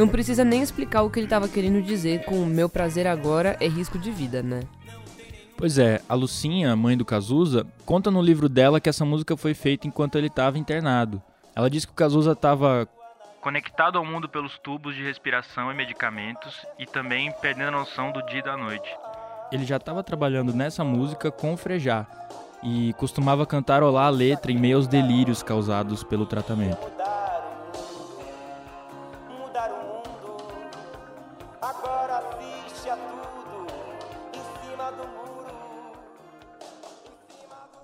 Não 0.00 0.08
precisa 0.08 0.46
nem 0.46 0.62
explicar 0.62 1.02
o 1.02 1.10
que 1.10 1.18
ele 1.18 1.26
estava 1.26 1.46
querendo 1.46 1.82
dizer 1.82 2.24
com 2.24 2.46
meu 2.46 2.70
prazer 2.70 3.06
agora 3.06 3.58
é 3.60 3.68
risco 3.68 3.98
de 3.98 4.10
vida, 4.10 4.42
né? 4.42 4.62
Pois 5.58 5.76
é, 5.76 6.00
a 6.08 6.14
Lucinha, 6.14 6.74
mãe 6.74 6.96
do 6.96 7.04
Cazuza, 7.04 7.66
conta 7.84 8.10
no 8.10 8.22
livro 8.22 8.48
dela 8.48 8.80
que 8.80 8.88
essa 8.88 9.04
música 9.04 9.36
foi 9.36 9.52
feita 9.52 9.86
enquanto 9.86 10.16
ele 10.16 10.28
estava 10.28 10.58
internado. 10.58 11.22
Ela 11.54 11.68
diz 11.68 11.84
que 11.84 11.92
o 11.92 11.94
Cazuza 11.94 12.32
estava 12.32 12.88
conectado 13.42 13.98
ao 13.98 14.04
mundo 14.06 14.26
pelos 14.26 14.58
tubos 14.60 14.94
de 14.94 15.02
respiração 15.02 15.70
e 15.70 15.74
medicamentos 15.74 16.64
e 16.78 16.86
também 16.86 17.30
perdendo 17.42 17.68
a 17.68 17.80
noção 17.80 18.10
do 18.10 18.24
dia 18.24 18.38
e 18.38 18.42
da 18.42 18.56
noite. 18.56 18.88
Ele 19.52 19.66
já 19.66 19.76
estava 19.76 20.02
trabalhando 20.02 20.54
nessa 20.54 20.82
música 20.82 21.30
com 21.30 21.52
o 21.52 21.58
Frejá 21.58 22.06
e 22.62 22.94
costumava 22.94 23.44
cantarolar 23.44 24.06
a 24.06 24.10
letra 24.10 24.50
em 24.50 24.56
meio 24.56 24.78
aos 24.78 24.88
delírios 24.88 25.42
causados 25.42 26.02
pelo 26.02 26.24
tratamento. 26.24 27.09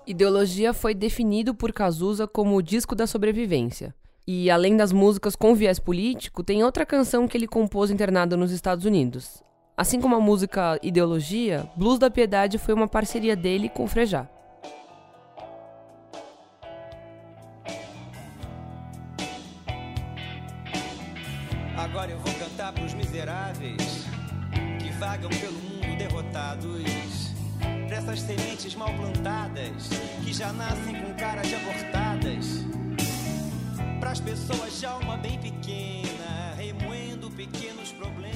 Ideologia 0.07 0.73
foi 0.73 0.95
definido 0.95 1.53
por 1.53 1.73
Cazuza 1.73 2.25
como 2.25 2.55
o 2.55 2.61
disco 2.61 2.95
da 2.95 3.05
sobrevivência. 3.05 3.93
E 4.25 4.49
além 4.49 4.77
das 4.77 4.93
músicas 4.93 5.35
com 5.35 5.53
viés 5.53 5.79
político, 5.79 6.45
tem 6.45 6.63
outra 6.63 6.85
canção 6.85 7.27
que 7.27 7.35
ele 7.35 7.45
compôs 7.45 7.91
internado 7.91 8.37
nos 8.37 8.53
Estados 8.53 8.85
Unidos. 8.85 9.43
Assim 9.75 9.99
como 9.99 10.15
a 10.15 10.19
música 10.21 10.79
Ideologia, 10.81 11.69
Blues 11.75 11.99
da 11.99 12.09
Piedade 12.09 12.57
foi 12.57 12.73
uma 12.73 12.87
parceria 12.87 13.35
dele 13.35 13.67
com 13.67 13.85
Frejá. 13.85 14.29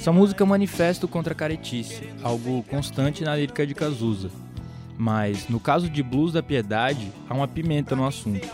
Essa 0.02 0.12
música 0.12 0.44
é 0.44 0.46
um 0.46 0.50
manifesto 0.50 1.08
contra 1.08 1.32
a 1.32 1.36
caretice, 1.36 2.10
algo 2.24 2.64
constante 2.64 3.24
na 3.24 3.36
lírica 3.36 3.68
de 3.68 3.76
Cazuza. 3.76 4.32
Mas, 4.98 5.48
no 5.48 5.60
caso 5.60 5.88
de 5.88 6.02
Blues 6.02 6.34
da 6.34 6.42
Piedade, 6.42 7.12
há 7.30 7.36
uma 7.36 7.48
pimenta 7.48 7.96
no 7.96 8.08
assunto. 8.08 8.50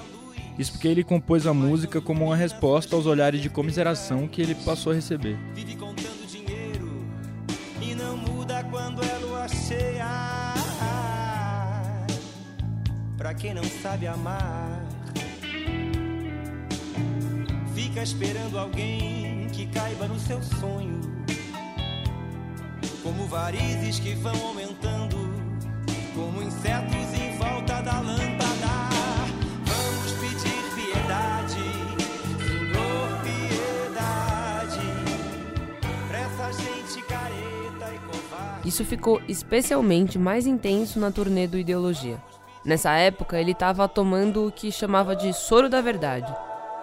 Isso 0.60 0.74
porque 0.74 0.90
ele 0.90 1.06
compôs 1.06 1.48
a 1.48 1.54
música 1.54 2.02
como 2.02 2.26
uma 2.26 2.36
resposta 2.36 2.98
aos 2.98 3.06
olhares 3.06 3.42
de 3.42 3.50
comiseração 3.50 4.28
que 4.28 4.42
ele 4.42 4.56
passou 4.56 4.92
a 4.92 4.96
receber. 4.96 5.40
Vive 5.54 5.78
contando 5.78 6.28
dinheiro 6.28 7.06
e 7.82 7.96
não 7.96 8.18
muda 8.18 8.62
quando 8.70 9.02
é 9.02 9.18
lua 9.20 9.48
cheia. 9.48 10.54
Pra 13.18 13.34
quem 13.34 13.54
não 13.54 13.64
sabe 13.64 14.06
amar, 14.06 14.86
fica 17.74 18.04
esperando 18.04 18.60
alguém 18.60 19.48
que 19.54 19.66
caiba 19.68 20.10
no 20.10 20.20
seu 20.20 20.44
sonho. 20.44 21.17
Como 23.08 23.26
varizes 23.26 24.00
que 24.00 24.14
vão 24.16 24.36
aumentando, 24.48 25.16
como 26.14 26.44
insetos 26.44 27.14
em 27.18 27.38
volta 27.38 27.82
da 27.82 28.02
lâmpada. 28.02 28.68
Vamos 29.64 30.12
pedir 30.20 30.62
piedade, 30.76 31.54
Senhor, 32.44 33.10
piedade, 33.24 34.80
pra 36.10 36.20
essa 36.20 36.52
gente 36.62 37.02
careta 37.04 37.96
e 37.96 38.00
covarde. 38.12 38.68
Isso 38.68 38.84
ficou 38.84 39.22
especialmente 39.26 40.20
mais 40.20 40.46
intenso 40.46 41.00
na 41.00 41.10
turnê 41.10 41.48
do 41.48 41.58
Ideologia. 41.58 42.22
Nessa 42.66 42.92
época, 42.92 43.40
ele 43.40 43.54
estava 43.54 43.88
tomando 43.88 44.48
o 44.48 44.52
que 44.52 44.70
chamava 44.70 45.16
de 45.16 45.32
soro 45.32 45.70
da 45.70 45.80
verdade, 45.80 46.30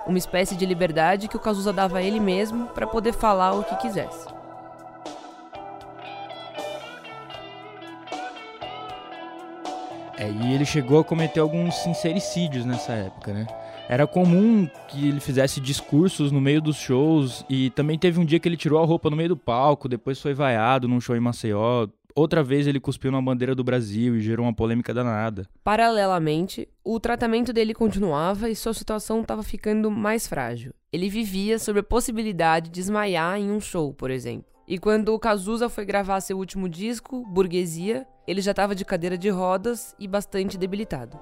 uma 0.06 0.16
espécie 0.16 0.56
de 0.56 0.64
liberdade 0.64 1.28
que 1.28 1.36
o 1.36 1.40
Cazuza 1.40 1.70
dava 1.70 1.98
a 1.98 2.02
ele 2.02 2.18
mesmo 2.18 2.68
para 2.68 2.86
poder 2.86 3.12
falar 3.12 3.52
o 3.52 3.64
que 3.64 3.76
quisesse. 3.76 4.33
É, 10.16 10.30
e 10.30 10.52
ele 10.54 10.64
chegou 10.64 11.00
a 11.00 11.04
cometer 11.04 11.40
alguns 11.40 11.74
sincericídios 11.76 12.64
nessa 12.64 12.92
época, 12.92 13.32
né? 13.32 13.46
Era 13.88 14.06
comum 14.06 14.68
que 14.88 15.08
ele 15.08 15.20
fizesse 15.20 15.60
discursos 15.60 16.32
no 16.32 16.40
meio 16.40 16.60
dos 16.60 16.76
shows 16.76 17.44
e 17.50 17.70
também 17.70 17.98
teve 17.98 18.18
um 18.18 18.24
dia 18.24 18.38
que 18.38 18.48
ele 18.48 18.56
tirou 18.56 18.80
a 18.82 18.86
roupa 18.86 19.10
no 19.10 19.16
meio 19.16 19.30
do 19.30 19.36
palco, 19.36 19.88
depois 19.88 20.20
foi 20.20 20.32
vaiado 20.32 20.88
num 20.88 21.00
show 21.00 21.14
em 21.14 21.20
Maceió. 21.20 21.86
Outra 22.14 22.44
vez 22.44 22.66
ele 22.68 22.78
cuspiu 22.78 23.10
na 23.10 23.20
bandeira 23.20 23.56
do 23.56 23.64
Brasil 23.64 24.16
e 24.16 24.20
gerou 24.20 24.46
uma 24.46 24.54
polêmica 24.54 24.94
danada. 24.94 25.48
Paralelamente, 25.64 26.68
o 26.84 27.00
tratamento 27.00 27.52
dele 27.52 27.74
continuava 27.74 28.48
e 28.48 28.54
sua 28.54 28.72
situação 28.72 29.20
estava 29.20 29.42
ficando 29.42 29.90
mais 29.90 30.28
frágil. 30.28 30.72
Ele 30.92 31.08
vivia 31.08 31.58
sob 31.58 31.80
a 31.80 31.82
possibilidade 31.82 32.66
de 32.66 32.80
desmaiar 32.80 33.38
em 33.38 33.50
um 33.50 33.60
show, 33.60 33.92
por 33.92 34.12
exemplo. 34.12 34.53
E 34.66 34.78
quando 34.78 35.14
o 35.14 35.18
Cazuza 35.18 35.68
foi 35.68 35.84
gravar 35.84 36.20
seu 36.20 36.38
último 36.38 36.68
disco, 36.68 37.22
Burguesia, 37.26 38.06
ele 38.26 38.40
já 38.40 38.52
estava 38.52 38.74
de 38.74 38.84
cadeira 38.84 39.18
de 39.18 39.28
rodas 39.28 39.94
e 39.98 40.08
bastante 40.08 40.56
debilitado. 40.56 41.18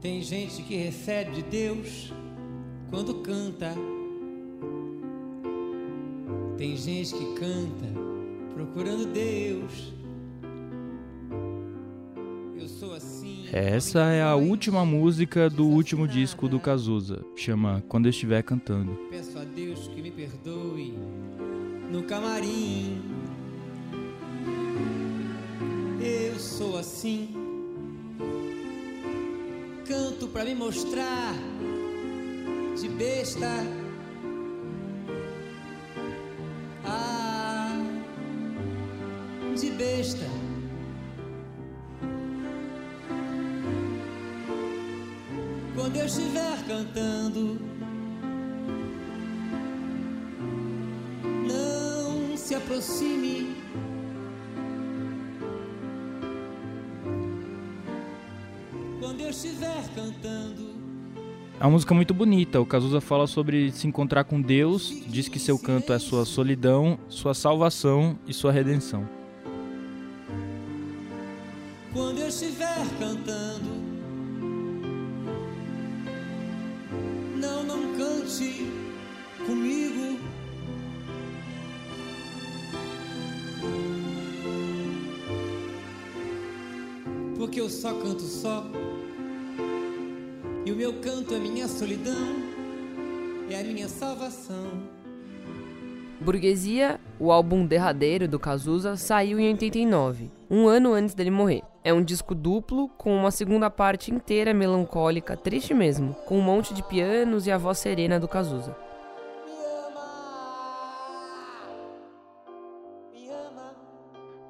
Tem 0.00 0.22
gente 0.22 0.62
que 0.62 0.76
recebe 0.76 1.32
de 1.32 1.42
Deus 1.42 2.12
quando 2.90 3.22
canta. 3.22 3.74
Tem 6.56 6.76
gente 6.76 7.12
que 7.12 7.34
canta 7.34 7.86
procurando 8.54 9.12
Deus. 9.12 9.92
Eu 12.56 12.68
sou 12.68 12.94
assim. 12.94 13.48
Essa 13.52 14.00
é 14.12 14.22
a 14.22 14.36
última 14.36 14.84
música 14.84 15.50
do 15.50 15.66
último 15.66 16.06
disco 16.06 16.48
do 16.48 16.60
Cazuza, 16.60 17.24
chama 17.34 17.82
Quando 17.88 18.06
Eu 18.06 18.10
Estiver 18.10 18.42
Cantando. 18.42 18.96
Deus 19.54 19.88
que 19.88 20.02
me 20.02 20.10
perdoe 20.10 20.94
no 21.90 22.02
camarim. 22.04 23.02
Eu 26.00 26.38
sou 26.38 26.78
assim. 26.78 27.34
Canto 29.86 30.28
pra 30.28 30.44
me 30.44 30.54
mostrar 30.54 31.34
de 32.80 32.88
besta. 32.88 33.48
Ah, 36.84 37.76
de 39.58 39.70
besta. 39.70 40.26
Quando 45.74 45.96
eu 45.96 46.06
estiver 46.06 46.66
cantando, 46.66 47.25
aproxime. 52.66 53.56
Quando 59.00 59.20
eu 59.20 59.30
estiver 59.30 59.88
cantando, 59.94 60.74
É 61.58 61.64
uma 61.64 61.70
música 61.70 61.94
muito 61.94 62.12
bonita. 62.12 62.60
O 62.60 62.66
Cazuza 62.66 63.00
fala 63.00 63.26
sobre 63.26 63.70
se 63.72 63.86
encontrar 63.86 64.24
com 64.24 64.42
Deus, 64.42 64.92
diz 65.06 65.26
que 65.26 65.38
seu 65.38 65.58
canto 65.58 65.92
é 65.92 65.98
sua 65.98 66.26
solidão, 66.26 66.98
sua 67.08 67.32
salvação 67.32 68.18
e 68.26 68.34
sua 68.34 68.52
redenção. 68.52 69.08
quando 71.94 72.18
eu 72.18 72.28
estiver 72.28 72.76
cantando, 72.98 73.85
Porque 87.36 87.60
eu 87.60 87.68
só 87.68 87.92
canto 87.92 88.22
só. 88.22 88.64
E 90.64 90.72
o 90.72 90.76
meu 90.76 90.94
canto 90.94 91.34
é 91.34 91.38
minha 91.38 91.68
solidão, 91.68 92.34
é 93.50 93.60
a 93.60 93.64
minha 93.64 93.88
salvação. 93.88 94.96
Burguesia, 96.20 96.98
o 97.20 97.30
álbum 97.30 97.66
derradeiro 97.66 98.26
do 98.26 98.38
Cazuza, 98.38 98.96
saiu 98.96 99.38
em 99.38 99.48
89, 99.50 100.30
um 100.50 100.66
ano 100.66 100.92
antes 100.92 101.14
dele 101.14 101.30
morrer. 101.30 101.62
É 101.84 101.92
um 101.92 102.02
disco 102.02 102.34
duplo, 102.34 102.88
com 102.96 103.14
uma 103.14 103.30
segunda 103.30 103.70
parte 103.70 104.12
inteira 104.12 104.52
melancólica, 104.52 105.36
triste 105.36 105.72
mesmo, 105.72 106.14
com 106.26 106.38
um 106.38 106.42
monte 106.42 106.74
de 106.74 106.82
pianos 106.82 107.46
e 107.46 107.52
a 107.52 107.58
voz 107.58 107.78
serena 107.78 108.18
do 108.18 108.26
Cazuza. 108.26 108.85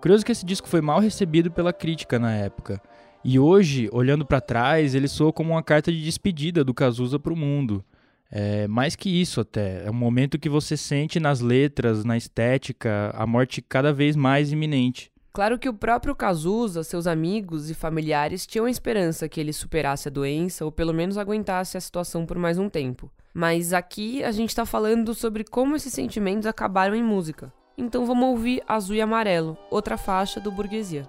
Curioso 0.07 0.25
que 0.25 0.31
esse 0.31 0.47
disco 0.47 0.69
foi 0.69 0.81
mal 0.81 1.01
recebido 1.01 1.51
pela 1.51 1.73
crítica 1.73 2.17
na 2.17 2.33
época. 2.33 2.81
E 3.25 3.41
hoje, 3.41 3.89
olhando 3.91 4.25
pra 4.25 4.41
trás, 4.41 4.95
ele 4.95 5.09
soa 5.09 5.33
como 5.33 5.55
uma 5.55 5.65
carta 5.65 5.91
de 5.91 6.01
despedida 6.01 6.63
do 6.63 6.73
Cazuza 6.73 7.19
pro 7.19 7.35
mundo. 7.35 7.85
É, 8.31 8.69
mais 8.69 8.95
que 8.95 9.11
isso 9.11 9.41
até, 9.41 9.85
é 9.85 9.91
um 9.91 9.95
momento 9.95 10.39
que 10.39 10.49
você 10.49 10.77
sente 10.77 11.19
nas 11.19 11.41
letras, 11.41 12.05
na 12.05 12.17
estética, 12.17 13.11
a 13.17 13.27
morte 13.27 13.61
cada 13.61 13.93
vez 13.93 14.15
mais 14.15 14.53
iminente. 14.53 15.11
Claro 15.33 15.59
que 15.59 15.69
o 15.69 15.75
próprio 15.75 16.15
Cazuza, 16.15 16.85
seus 16.85 17.09
amigos 17.09 17.69
e 17.69 17.75
familiares 17.75 18.47
tinham 18.47 18.67
a 18.67 18.71
esperança 18.71 19.29
que 19.29 19.41
ele 19.41 19.53
superasse 19.53 20.07
a 20.07 20.13
doença 20.13 20.65
ou 20.65 20.71
pelo 20.71 20.95
menos 20.95 21.19
aguentasse 21.19 21.77
a 21.77 21.81
situação 21.81 22.25
por 22.25 22.39
mais 22.39 22.59
um 22.61 22.69
tempo. 22.69 23.11
Mas 23.35 23.73
aqui 23.73 24.23
a 24.23 24.31
gente 24.31 24.55
tá 24.55 24.65
falando 24.65 25.13
sobre 25.15 25.43
como 25.43 25.75
esses 25.75 25.93
sentimentos 25.93 26.47
acabaram 26.47 26.95
em 26.95 27.03
música. 27.03 27.53
Então 27.79 28.07
vamos 28.07 28.29
ouvir 28.31 28.63
Azul 28.67 28.97
e 28.97 29.03
Amarelo, 29.03 29.59
outra 29.71 29.99
faixa 29.99 30.41
do 30.41 30.51
Burguesia. 30.51 31.07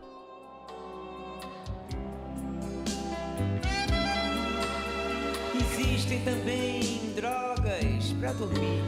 Existem 5.56 6.20
também 6.26 7.14
drogas 7.16 8.12
pra 8.20 8.34
dormir 8.34 8.84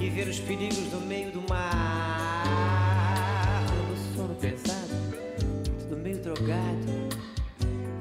e 0.00 0.08
ver 0.08 0.26
os 0.26 0.40
perigos 0.40 0.90
no 0.90 1.02
meio 1.02 1.30
do 1.32 1.42
mar. 1.50 2.44
No 3.90 4.16
sono 4.16 4.34
pesado, 4.36 4.88
tudo 5.80 5.98
meio 5.98 6.16
drogado. 6.22 7.08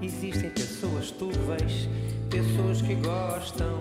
Existem 0.02 0.50
pessoas 0.52 1.12
turvas, 1.12 1.90
pessoas 2.30 2.82
que 2.82 2.96
gostam. 2.96 3.78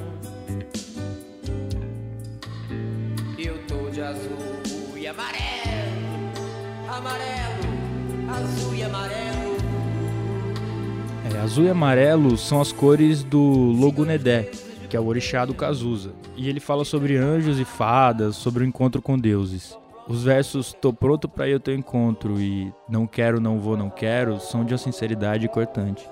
Eu 3.38 3.64
tô 3.66 3.90
de 3.90 4.02
azul 4.02 4.61
amarelo, 5.12 6.32
amarelo, 6.88 8.32
azul 8.34 8.74
e 8.74 8.82
amarelo. 8.82 9.56
É, 11.34 11.38
azul 11.40 11.64
e 11.64 11.70
amarelo 11.70 12.38
são 12.38 12.60
as 12.60 12.72
cores 12.72 13.22
do 13.22 13.38
Logunedé, 13.38 14.50
que 14.88 14.96
é 14.96 15.00
o 15.00 15.06
orixá 15.06 15.44
do 15.44 15.54
Cazuza. 15.54 16.12
E 16.34 16.48
ele 16.48 16.60
fala 16.60 16.84
sobre 16.84 17.16
anjos 17.16 17.60
e 17.60 17.64
fadas, 17.64 18.36
sobre 18.36 18.64
o 18.64 18.66
encontro 18.66 19.02
com 19.02 19.18
deuses. 19.18 19.78
Os 20.08 20.24
versos 20.24 20.72
Tô 20.72 20.92
pronto 20.92 21.28
pra 21.28 21.46
ir 21.46 21.54
ao 21.54 21.60
teu 21.60 21.74
encontro 21.74 22.40
e 22.40 22.72
Não 22.88 23.06
quero, 23.06 23.40
não 23.40 23.60
vou, 23.60 23.76
não 23.76 23.88
quero 23.90 24.40
são 24.40 24.64
de 24.64 24.72
uma 24.72 24.78
sinceridade 24.78 25.46
cortante. 25.48 26.08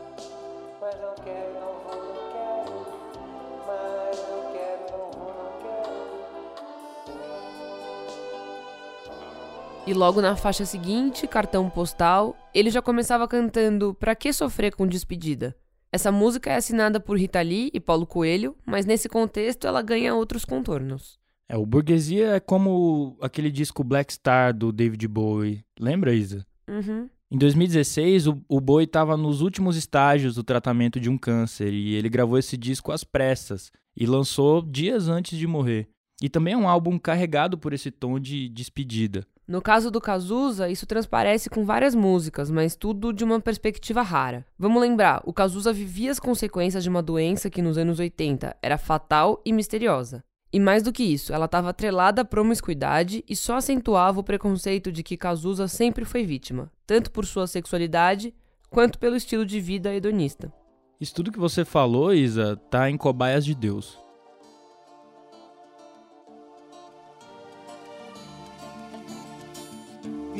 E 9.90 9.92
logo 9.92 10.22
na 10.22 10.36
faixa 10.36 10.64
seguinte, 10.64 11.26
Cartão 11.26 11.68
Postal, 11.68 12.36
ele 12.54 12.70
já 12.70 12.80
começava 12.80 13.26
cantando 13.26 13.92
Pra 13.92 14.14
que 14.14 14.32
sofrer 14.32 14.72
com 14.72 14.86
despedida? 14.86 15.52
Essa 15.90 16.12
música 16.12 16.48
é 16.48 16.54
assinada 16.54 17.00
por 17.00 17.18
Rita 17.18 17.42
Lee 17.42 17.72
e 17.74 17.80
Paulo 17.80 18.06
Coelho, 18.06 18.54
mas 18.64 18.86
nesse 18.86 19.08
contexto 19.08 19.66
ela 19.66 19.82
ganha 19.82 20.14
outros 20.14 20.44
contornos. 20.44 21.18
É, 21.48 21.56
o 21.56 21.66
Burguesia 21.66 22.36
é 22.36 22.38
como 22.38 23.18
aquele 23.20 23.50
disco 23.50 23.82
Black 23.82 24.12
Star 24.12 24.56
do 24.56 24.70
David 24.70 25.08
Bowie. 25.08 25.64
Lembra, 25.76 26.14
Isa? 26.14 26.46
Uhum. 26.68 27.10
Em 27.28 27.36
2016, 27.36 28.28
o, 28.28 28.40
o 28.48 28.60
Bowie 28.60 28.86
estava 28.86 29.16
nos 29.16 29.40
últimos 29.40 29.76
estágios 29.76 30.36
do 30.36 30.44
tratamento 30.44 31.00
de 31.00 31.10
um 31.10 31.18
câncer 31.18 31.72
e 31.72 31.96
ele 31.96 32.08
gravou 32.08 32.38
esse 32.38 32.56
disco 32.56 32.92
às 32.92 33.02
pressas 33.02 33.72
e 33.96 34.06
lançou 34.06 34.62
dias 34.62 35.08
antes 35.08 35.36
de 35.36 35.48
morrer. 35.48 35.88
E 36.22 36.28
também 36.28 36.54
é 36.54 36.56
um 36.56 36.68
álbum 36.68 36.96
carregado 36.96 37.58
por 37.58 37.72
esse 37.72 37.90
tom 37.90 38.20
de 38.20 38.48
despedida. 38.50 39.26
No 39.50 39.60
caso 39.60 39.90
do 39.90 40.00
Cazuza, 40.00 40.68
isso 40.68 40.86
transparece 40.86 41.50
com 41.50 41.64
várias 41.64 41.92
músicas, 41.92 42.52
mas 42.52 42.76
tudo 42.76 43.12
de 43.12 43.24
uma 43.24 43.40
perspectiva 43.40 44.00
rara. 44.00 44.46
Vamos 44.56 44.80
lembrar, 44.80 45.22
o 45.24 45.32
Cazuza 45.32 45.72
vivia 45.72 46.12
as 46.12 46.20
consequências 46.20 46.84
de 46.84 46.88
uma 46.88 47.02
doença 47.02 47.50
que 47.50 47.60
nos 47.60 47.76
anos 47.76 47.98
80 47.98 48.56
era 48.62 48.78
fatal 48.78 49.42
e 49.44 49.52
misteriosa. 49.52 50.22
E 50.52 50.60
mais 50.60 50.84
do 50.84 50.92
que 50.92 51.02
isso, 51.02 51.32
ela 51.32 51.46
estava 51.46 51.70
atrelada 51.70 52.22
à 52.22 52.24
promiscuidade 52.24 53.24
e 53.28 53.34
só 53.34 53.56
acentuava 53.56 54.20
o 54.20 54.22
preconceito 54.22 54.92
de 54.92 55.02
que 55.02 55.16
Cazuza 55.16 55.66
sempre 55.66 56.04
foi 56.04 56.24
vítima, 56.24 56.70
tanto 56.86 57.10
por 57.10 57.26
sua 57.26 57.48
sexualidade 57.48 58.32
quanto 58.70 59.00
pelo 59.00 59.16
estilo 59.16 59.44
de 59.44 59.60
vida 59.60 59.92
hedonista. 59.92 60.52
Isso 61.00 61.12
tudo 61.12 61.32
que 61.32 61.40
você 61.40 61.64
falou, 61.64 62.14
Isa, 62.14 62.54
tá 62.70 62.88
em 62.88 62.96
Cobaias 62.96 63.44
de 63.44 63.56
Deus. 63.56 63.98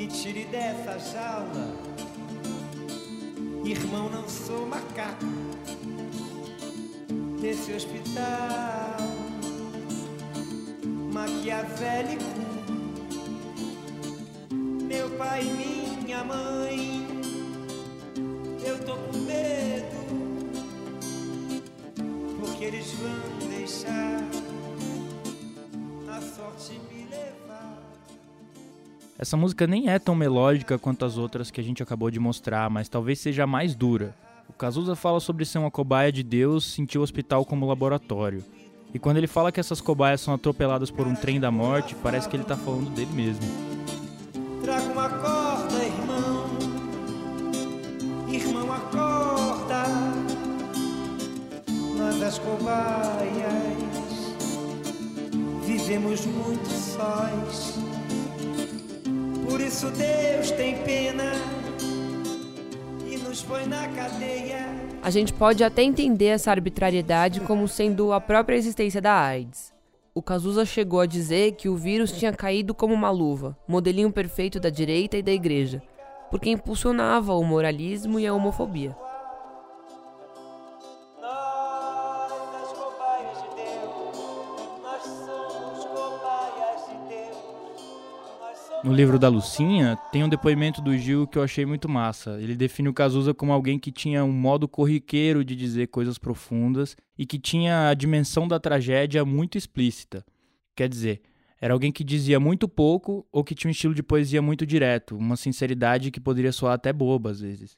Me 0.00 0.06
tire 0.06 0.46
dessa 0.46 0.98
jaula. 0.98 1.76
Irmão, 3.62 4.08
não 4.08 4.26
sou 4.26 4.66
macaco. 4.66 5.26
Desse 7.38 7.74
hospital 7.74 8.96
maquiavélico. 11.12 12.24
Meu 14.88 15.10
pai 15.18 15.42
e 15.42 16.02
minha 16.02 16.24
mãe. 16.24 17.06
Eu 18.64 18.78
tô 18.82 18.96
com 18.96 19.18
medo. 19.18 20.00
Porque 22.40 22.64
eles 22.64 22.90
vão 22.92 23.50
deixar 23.50 24.39
Essa 29.20 29.36
música 29.36 29.66
nem 29.66 29.90
é 29.90 29.98
tão 29.98 30.14
melódica 30.14 30.78
quanto 30.78 31.04
as 31.04 31.18
outras 31.18 31.50
que 31.50 31.60
a 31.60 31.62
gente 31.62 31.82
acabou 31.82 32.10
de 32.10 32.18
mostrar, 32.18 32.70
mas 32.70 32.88
talvez 32.88 33.18
seja 33.18 33.46
mais 33.46 33.74
dura. 33.74 34.14
O 34.48 34.52
Cazuza 34.54 34.96
fala 34.96 35.20
sobre 35.20 35.44
ser 35.44 35.58
uma 35.58 35.70
cobaia 35.70 36.10
de 36.10 36.22
Deus, 36.22 36.64
sentir 36.64 36.96
o 36.96 37.02
hospital 37.02 37.44
como 37.44 37.68
laboratório. 37.68 38.42
E 38.94 38.98
quando 38.98 39.18
ele 39.18 39.26
fala 39.26 39.52
que 39.52 39.60
essas 39.60 39.78
cobaias 39.78 40.22
são 40.22 40.32
atropeladas 40.32 40.90
por 40.90 41.06
um 41.06 41.14
trem 41.14 41.38
da 41.38 41.50
morte, 41.50 41.94
parece 41.96 42.30
que 42.30 42.36
ele 42.36 42.44
tá 42.44 42.56
falando 42.56 42.88
dele 42.94 43.12
mesmo. 43.12 43.42
Traga 44.62 44.90
uma 44.90 45.10
corda, 45.10 45.84
irmão. 45.84 46.46
Irmão, 48.26 48.72
acorda. 48.72 49.84
Nós, 51.98 52.22
as 52.22 52.38
cobaias, 52.38 53.04
vivemos 55.66 56.24
muito 56.24 56.70
sós. 56.70 57.89
Por 59.60 59.66
isso 59.66 59.90
Deus 59.90 60.50
tem 60.52 60.74
pena 60.84 61.32
e 63.06 63.18
nos 63.18 63.42
põe 63.42 63.66
na 63.66 63.86
cadeia. 63.88 64.66
A 65.02 65.10
gente 65.10 65.34
pode 65.34 65.62
até 65.62 65.82
entender 65.82 66.28
essa 66.28 66.50
arbitrariedade 66.50 67.40
como 67.40 67.68
sendo 67.68 68.10
a 68.10 68.22
própria 68.22 68.56
existência 68.56 69.02
da 69.02 69.12
AIDS. 69.12 69.70
O 70.14 70.22
Cazuza 70.22 70.64
chegou 70.64 71.00
a 71.00 71.04
dizer 71.04 71.56
que 71.56 71.68
o 71.68 71.76
vírus 71.76 72.10
tinha 72.10 72.32
caído 72.32 72.74
como 72.74 72.94
uma 72.94 73.10
luva, 73.10 73.54
modelinho 73.68 74.10
perfeito 74.10 74.58
da 74.58 74.70
direita 74.70 75.18
e 75.18 75.22
da 75.22 75.30
igreja, 75.30 75.82
porque 76.30 76.48
impulsionava 76.48 77.34
o 77.34 77.44
moralismo 77.44 78.18
e 78.18 78.26
a 78.26 78.32
homofobia. 78.32 78.96
No 88.82 88.94
livro 88.94 89.18
da 89.18 89.28
Lucinha, 89.28 89.98
tem 90.10 90.24
um 90.24 90.28
depoimento 90.28 90.80
do 90.80 90.96
Gil 90.96 91.26
que 91.26 91.36
eu 91.36 91.42
achei 91.42 91.66
muito 91.66 91.86
massa. 91.86 92.40
Ele 92.40 92.56
define 92.56 92.88
o 92.88 92.94
Cazuza 92.94 93.34
como 93.34 93.52
alguém 93.52 93.78
que 93.78 93.92
tinha 93.92 94.24
um 94.24 94.32
modo 94.32 94.66
corriqueiro 94.66 95.44
de 95.44 95.54
dizer 95.54 95.88
coisas 95.88 96.16
profundas 96.16 96.96
e 97.18 97.26
que 97.26 97.38
tinha 97.38 97.90
a 97.90 97.94
dimensão 97.94 98.48
da 98.48 98.58
tragédia 98.58 99.22
muito 99.22 99.58
explícita. 99.58 100.24
Quer 100.74 100.88
dizer, 100.88 101.20
era 101.60 101.74
alguém 101.74 101.92
que 101.92 102.02
dizia 102.02 102.40
muito 102.40 102.66
pouco 102.66 103.26
ou 103.30 103.44
que 103.44 103.54
tinha 103.54 103.68
um 103.68 103.72
estilo 103.72 103.94
de 103.94 104.02
poesia 104.02 104.40
muito 104.40 104.64
direto, 104.64 105.14
uma 105.14 105.36
sinceridade 105.36 106.10
que 106.10 106.18
poderia 106.18 106.50
soar 106.50 106.72
até 106.72 106.90
boba 106.90 107.30
às 107.30 107.40
vezes. 107.40 107.76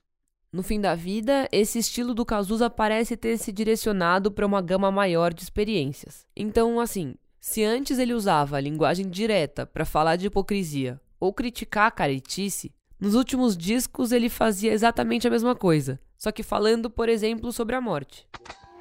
No 0.53 0.62
fim 0.62 0.81
da 0.81 0.95
vida, 0.95 1.49
esse 1.51 1.79
estilo 1.79 2.15
do 2.15 2.25
Cazuza 2.25 2.71
parece 2.71 3.17
ter 3.17 3.38
se 3.38 3.51
direcionado 3.51 4.31
para 4.31 4.47
uma 4.47 4.62
gama 4.62 4.93
maior 4.93 5.35
de 5.35 5.43
experiências. 5.43 6.27
Então, 6.37 6.79
assim, 6.79 7.15
se 7.42 7.64
antes 7.64 7.98
ele 7.98 8.14
usava 8.14 8.57
a 8.57 8.61
linguagem 8.61 9.11
direta 9.11 9.66
para 9.66 9.85
falar 9.85 10.14
de 10.14 10.28
hipocrisia 10.28 11.00
ou 11.18 11.35
criticar 11.35 11.88
a 11.88 11.90
caretice, 11.90 12.72
nos 13.00 13.16
últimos 13.16 13.57
discos 13.57 14.12
ele 14.12 14.28
fazia 14.28 14.72
exatamente 14.72 15.26
a 15.26 15.31
mesma 15.31 15.57
coisa, 15.57 15.98
só 16.16 16.31
que 16.31 16.44
falando, 16.44 16.88
por 16.88 17.09
exemplo, 17.09 17.52
sobre 17.52 17.74
a 17.74 17.81
morte. 17.81 18.28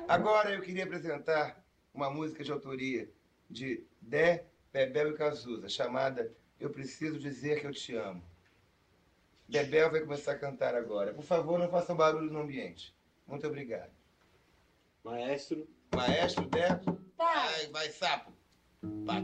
Agora 0.07 0.51
eu 0.51 0.61
queria 0.61 0.83
apresentar 0.83 1.65
uma 1.91 2.11
música 2.11 2.43
de 2.43 2.51
autoria 2.51 3.09
de 3.49 3.83
Dé, 3.99 4.45
Bebel 4.71 5.09
e 5.09 5.17
Cazuza, 5.17 5.67
chamada 5.67 6.31
Eu 6.59 6.69
Preciso 6.69 7.17
Dizer 7.17 7.61
Que 7.61 7.65
Eu 7.65 7.73
Te 7.73 7.95
Amo. 7.95 8.21
Bebel 9.47 9.89
vai 9.89 10.01
começar 10.01 10.33
a 10.33 10.37
cantar 10.37 10.75
agora. 10.75 11.15
Por 11.15 11.23
favor, 11.23 11.57
não 11.57 11.67
façam 11.67 11.95
barulho 11.95 12.31
no 12.31 12.41
ambiente. 12.41 12.93
Muito 13.25 13.47
obrigado. 13.47 13.89
Maestro, 15.03 15.67
Maestro, 15.95 16.45
Dé. 16.45 16.79
Vai, 17.17 17.67
vai, 17.69 17.89
sapo. 17.89 18.40
but 18.83 19.23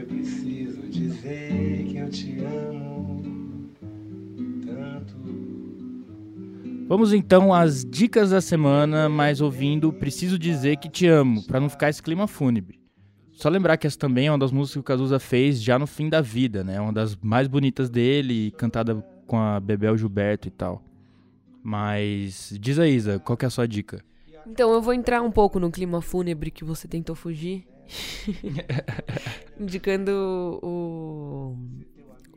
eu 0.00 0.06
preciso 0.06 0.82
dizer 0.88 1.84
que 1.84 1.96
eu 1.98 2.08
te 2.08 2.40
amo 2.40 3.70
tanto. 4.64 5.14
Vamos 6.88 7.12
então 7.12 7.52
às 7.52 7.84
dicas 7.84 8.30
da 8.30 8.40
semana, 8.40 9.08
mas 9.08 9.40
ouvindo 9.40 9.92
Preciso 9.92 10.38
Dizer 10.38 10.76
Que 10.78 10.88
Te 10.88 11.06
Amo, 11.06 11.46
para 11.46 11.60
não 11.60 11.68
ficar 11.68 11.90
esse 11.90 12.02
clima 12.02 12.26
fúnebre. 12.26 12.80
Só 13.32 13.48
lembrar 13.48 13.76
que 13.76 13.86
essa 13.86 13.98
também 13.98 14.26
é 14.26 14.32
uma 14.32 14.38
das 14.38 14.52
músicas 14.52 14.74
que 14.74 14.80
o 14.80 14.82
Cazuza 14.82 15.18
fez 15.18 15.62
já 15.62 15.78
no 15.78 15.86
fim 15.86 16.08
da 16.08 16.20
vida, 16.20 16.64
né? 16.64 16.80
Uma 16.80 16.92
das 16.92 17.16
mais 17.16 17.46
bonitas 17.46 17.88
dele, 17.88 18.50
cantada 18.52 18.96
com 19.26 19.38
a 19.38 19.60
Bebel 19.60 19.96
Gilberto 19.96 20.48
e 20.48 20.50
tal. 20.50 20.82
Mas 21.62 22.54
diz 22.60 22.78
aí, 22.78 22.94
Isa, 22.94 23.18
qual 23.18 23.36
que 23.36 23.44
é 23.44 23.48
a 23.48 23.50
sua 23.50 23.68
dica? 23.68 24.02
Então 24.46 24.72
eu 24.72 24.82
vou 24.82 24.92
entrar 24.92 25.22
um 25.22 25.30
pouco 25.30 25.60
no 25.60 25.70
clima 25.70 26.00
fúnebre 26.02 26.50
que 26.50 26.64
você 26.64 26.88
tentou 26.88 27.14
fugir. 27.14 27.66
Indicando 29.58 30.60
o, 30.62 31.56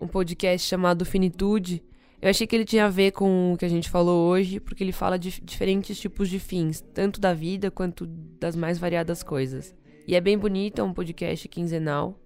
um 0.02 0.08
podcast 0.08 0.68
chamado 0.68 1.06
Finitude. 1.06 1.84
Eu 2.22 2.30
achei 2.30 2.48
que 2.48 2.56
ele 2.56 2.66
tinha 2.66 2.86
a 2.86 2.90
ver 2.90 3.12
com 3.12 3.54
o 3.54 3.58
que 3.58 3.66
a 3.66 3.70
gente 3.70 3.90
falou 3.90 4.30
hoje, 4.30 4.60
porque 4.60 4.84
ele 4.84 4.94
fala 4.94 5.20
de 5.20 5.42
diferentes 5.42 6.00
tipos 6.00 6.30
de 6.30 6.40
fins, 6.40 6.80
tanto 6.94 7.20
da 7.20 7.34
vida 7.34 7.70
quanto 7.70 8.06
das 8.06 8.56
mais 8.56 8.78
variadas 8.78 9.22
coisas. 9.22 9.76
E 10.08 10.16
é 10.16 10.22
bem 10.22 10.38
bonito, 10.38 10.80
é 10.80 10.84
um 10.84 10.94
podcast 10.94 11.48
quinzenal. 11.50 12.18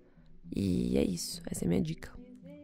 E 0.55 0.97
é 0.97 1.03
isso, 1.03 1.41
essa 1.49 1.65
é 1.65 1.67
minha 1.67 1.81
dica. 1.81 2.11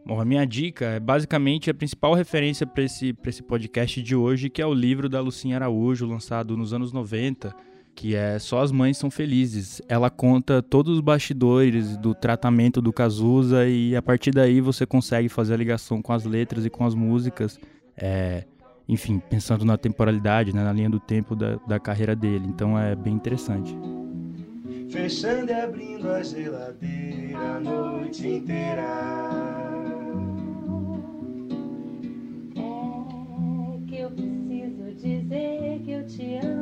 Bom, 0.06 0.20
a 0.20 0.24
minha 0.24 0.44
dica 0.44 0.84
é 0.84 1.00
basicamente 1.00 1.70
a 1.70 1.74
principal 1.74 2.14
referência 2.14 2.66
para 2.66 2.84
esse, 2.84 3.16
esse 3.26 3.42
podcast 3.42 4.02
de 4.02 4.14
hoje, 4.14 4.50
que 4.50 4.60
é 4.60 4.66
o 4.66 4.74
livro 4.74 5.08
da 5.08 5.20
Lucinha 5.20 5.56
Araújo, 5.56 6.06
lançado 6.06 6.56
nos 6.56 6.74
anos 6.74 6.92
90, 6.92 7.54
que 7.94 8.14
é 8.14 8.38
Só 8.38 8.62
as 8.62 8.72
Mães 8.72 8.98
São 8.98 9.10
Felizes. 9.10 9.80
Ela 9.88 10.10
conta 10.10 10.62
todos 10.62 10.94
os 10.94 11.00
bastidores 11.00 11.96
do 11.96 12.14
tratamento 12.14 12.82
do 12.82 12.92
Cazuza 12.92 13.66
e 13.66 13.94
a 13.94 14.02
partir 14.02 14.30
daí 14.30 14.60
você 14.60 14.84
consegue 14.84 15.28
fazer 15.28 15.54
a 15.54 15.56
ligação 15.56 16.02
com 16.02 16.12
as 16.12 16.24
letras 16.24 16.64
e 16.64 16.70
com 16.70 16.84
as 16.84 16.94
músicas. 16.94 17.58
É, 17.96 18.44
enfim, 18.88 19.18
pensando 19.30 19.64
na 19.64 19.78
temporalidade, 19.78 20.54
né, 20.54 20.62
na 20.62 20.72
linha 20.72 20.90
do 20.90 21.00
tempo 21.00 21.34
da, 21.34 21.56
da 21.66 21.78
carreira 21.78 22.14
dele. 22.14 22.46
Então 22.46 22.78
é 22.78 22.94
bem 22.94 23.14
interessante. 23.14 23.76
Fechando 24.90 25.50
e 25.50 25.54
abrindo 25.54 26.10
a 26.10 26.22
geladeira 26.22 27.38
a 27.38 27.60
noite 27.60 28.28
inteira. 28.28 28.82
É 32.56 33.78
que 33.86 33.98
eu 33.98 34.10
preciso 34.10 34.94
dizer 34.94 35.80
que 35.84 35.90
eu 35.90 36.06
te 36.06 36.36
amo, 36.36 36.53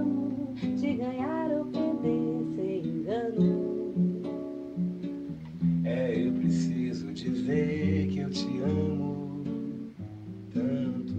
dizer 7.22 8.08
que 8.08 8.18
eu 8.18 8.30
te 8.30 8.46
amo 8.60 9.92
tanto. 10.52 11.14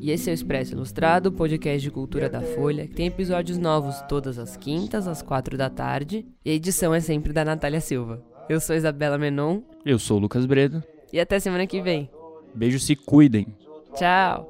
E 0.00 0.10
esse 0.10 0.28
é 0.30 0.32
o 0.32 0.34
Expresso 0.34 0.72
Ilustrado, 0.74 1.32
podcast 1.32 1.80
de 1.80 1.90
cultura 1.90 2.28
da 2.28 2.40
Folha, 2.40 2.86
que 2.86 2.94
tem 2.94 3.06
episódios 3.06 3.58
novos 3.58 4.00
todas 4.02 4.38
as 4.38 4.56
quintas, 4.56 5.06
às 5.08 5.22
quatro 5.22 5.56
da 5.56 5.68
tarde, 5.70 6.26
e 6.44 6.50
a 6.50 6.54
edição 6.54 6.94
é 6.94 7.00
sempre 7.00 7.32
da 7.32 7.44
Natália 7.44 7.80
Silva. 7.80 8.22
Eu 8.48 8.60
sou 8.60 8.74
Isabela 8.76 9.16
Menon, 9.18 9.60
Eu 9.84 9.98
sou 9.98 10.16
o 10.18 10.20
Lucas 10.20 10.44
Breda. 10.46 10.84
e 11.12 11.20
até 11.20 11.38
semana 11.38 11.66
que 11.66 11.80
vem. 11.80 12.10
Beijo, 12.54 12.78
se 12.78 12.94
cuidem. 12.96 13.46
Tchau! 13.94 14.48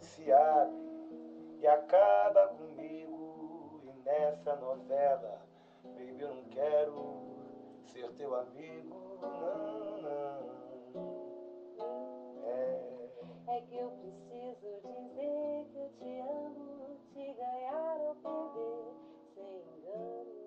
se 0.00 0.30
abre 0.30 0.74
e 1.62 1.66
acaba 1.66 2.48
comigo. 2.58 3.80
E 3.84 4.08
nessa 4.08 4.56
novela, 4.56 5.40
baby, 5.84 6.20
eu 6.20 6.28
não 6.28 6.42
quero 6.50 7.21
ser 8.02 8.12
teu 8.14 8.34
amigo, 8.34 9.18
não, 9.20 10.02
não. 10.02 10.62
É. 12.44 13.56
é 13.56 13.60
que 13.60 13.76
eu 13.76 13.90
preciso 13.90 14.80
dizer 14.82 15.66
que 15.70 15.78
eu 15.78 15.88
te 15.98 16.20
amo, 16.20 16.98
te 17.12 17.32
ganhar 17.34 17.96
ou 18.00 18.14
perder, 18.16 18.94
sem 19.36 19.54
engano. 19.62 20.41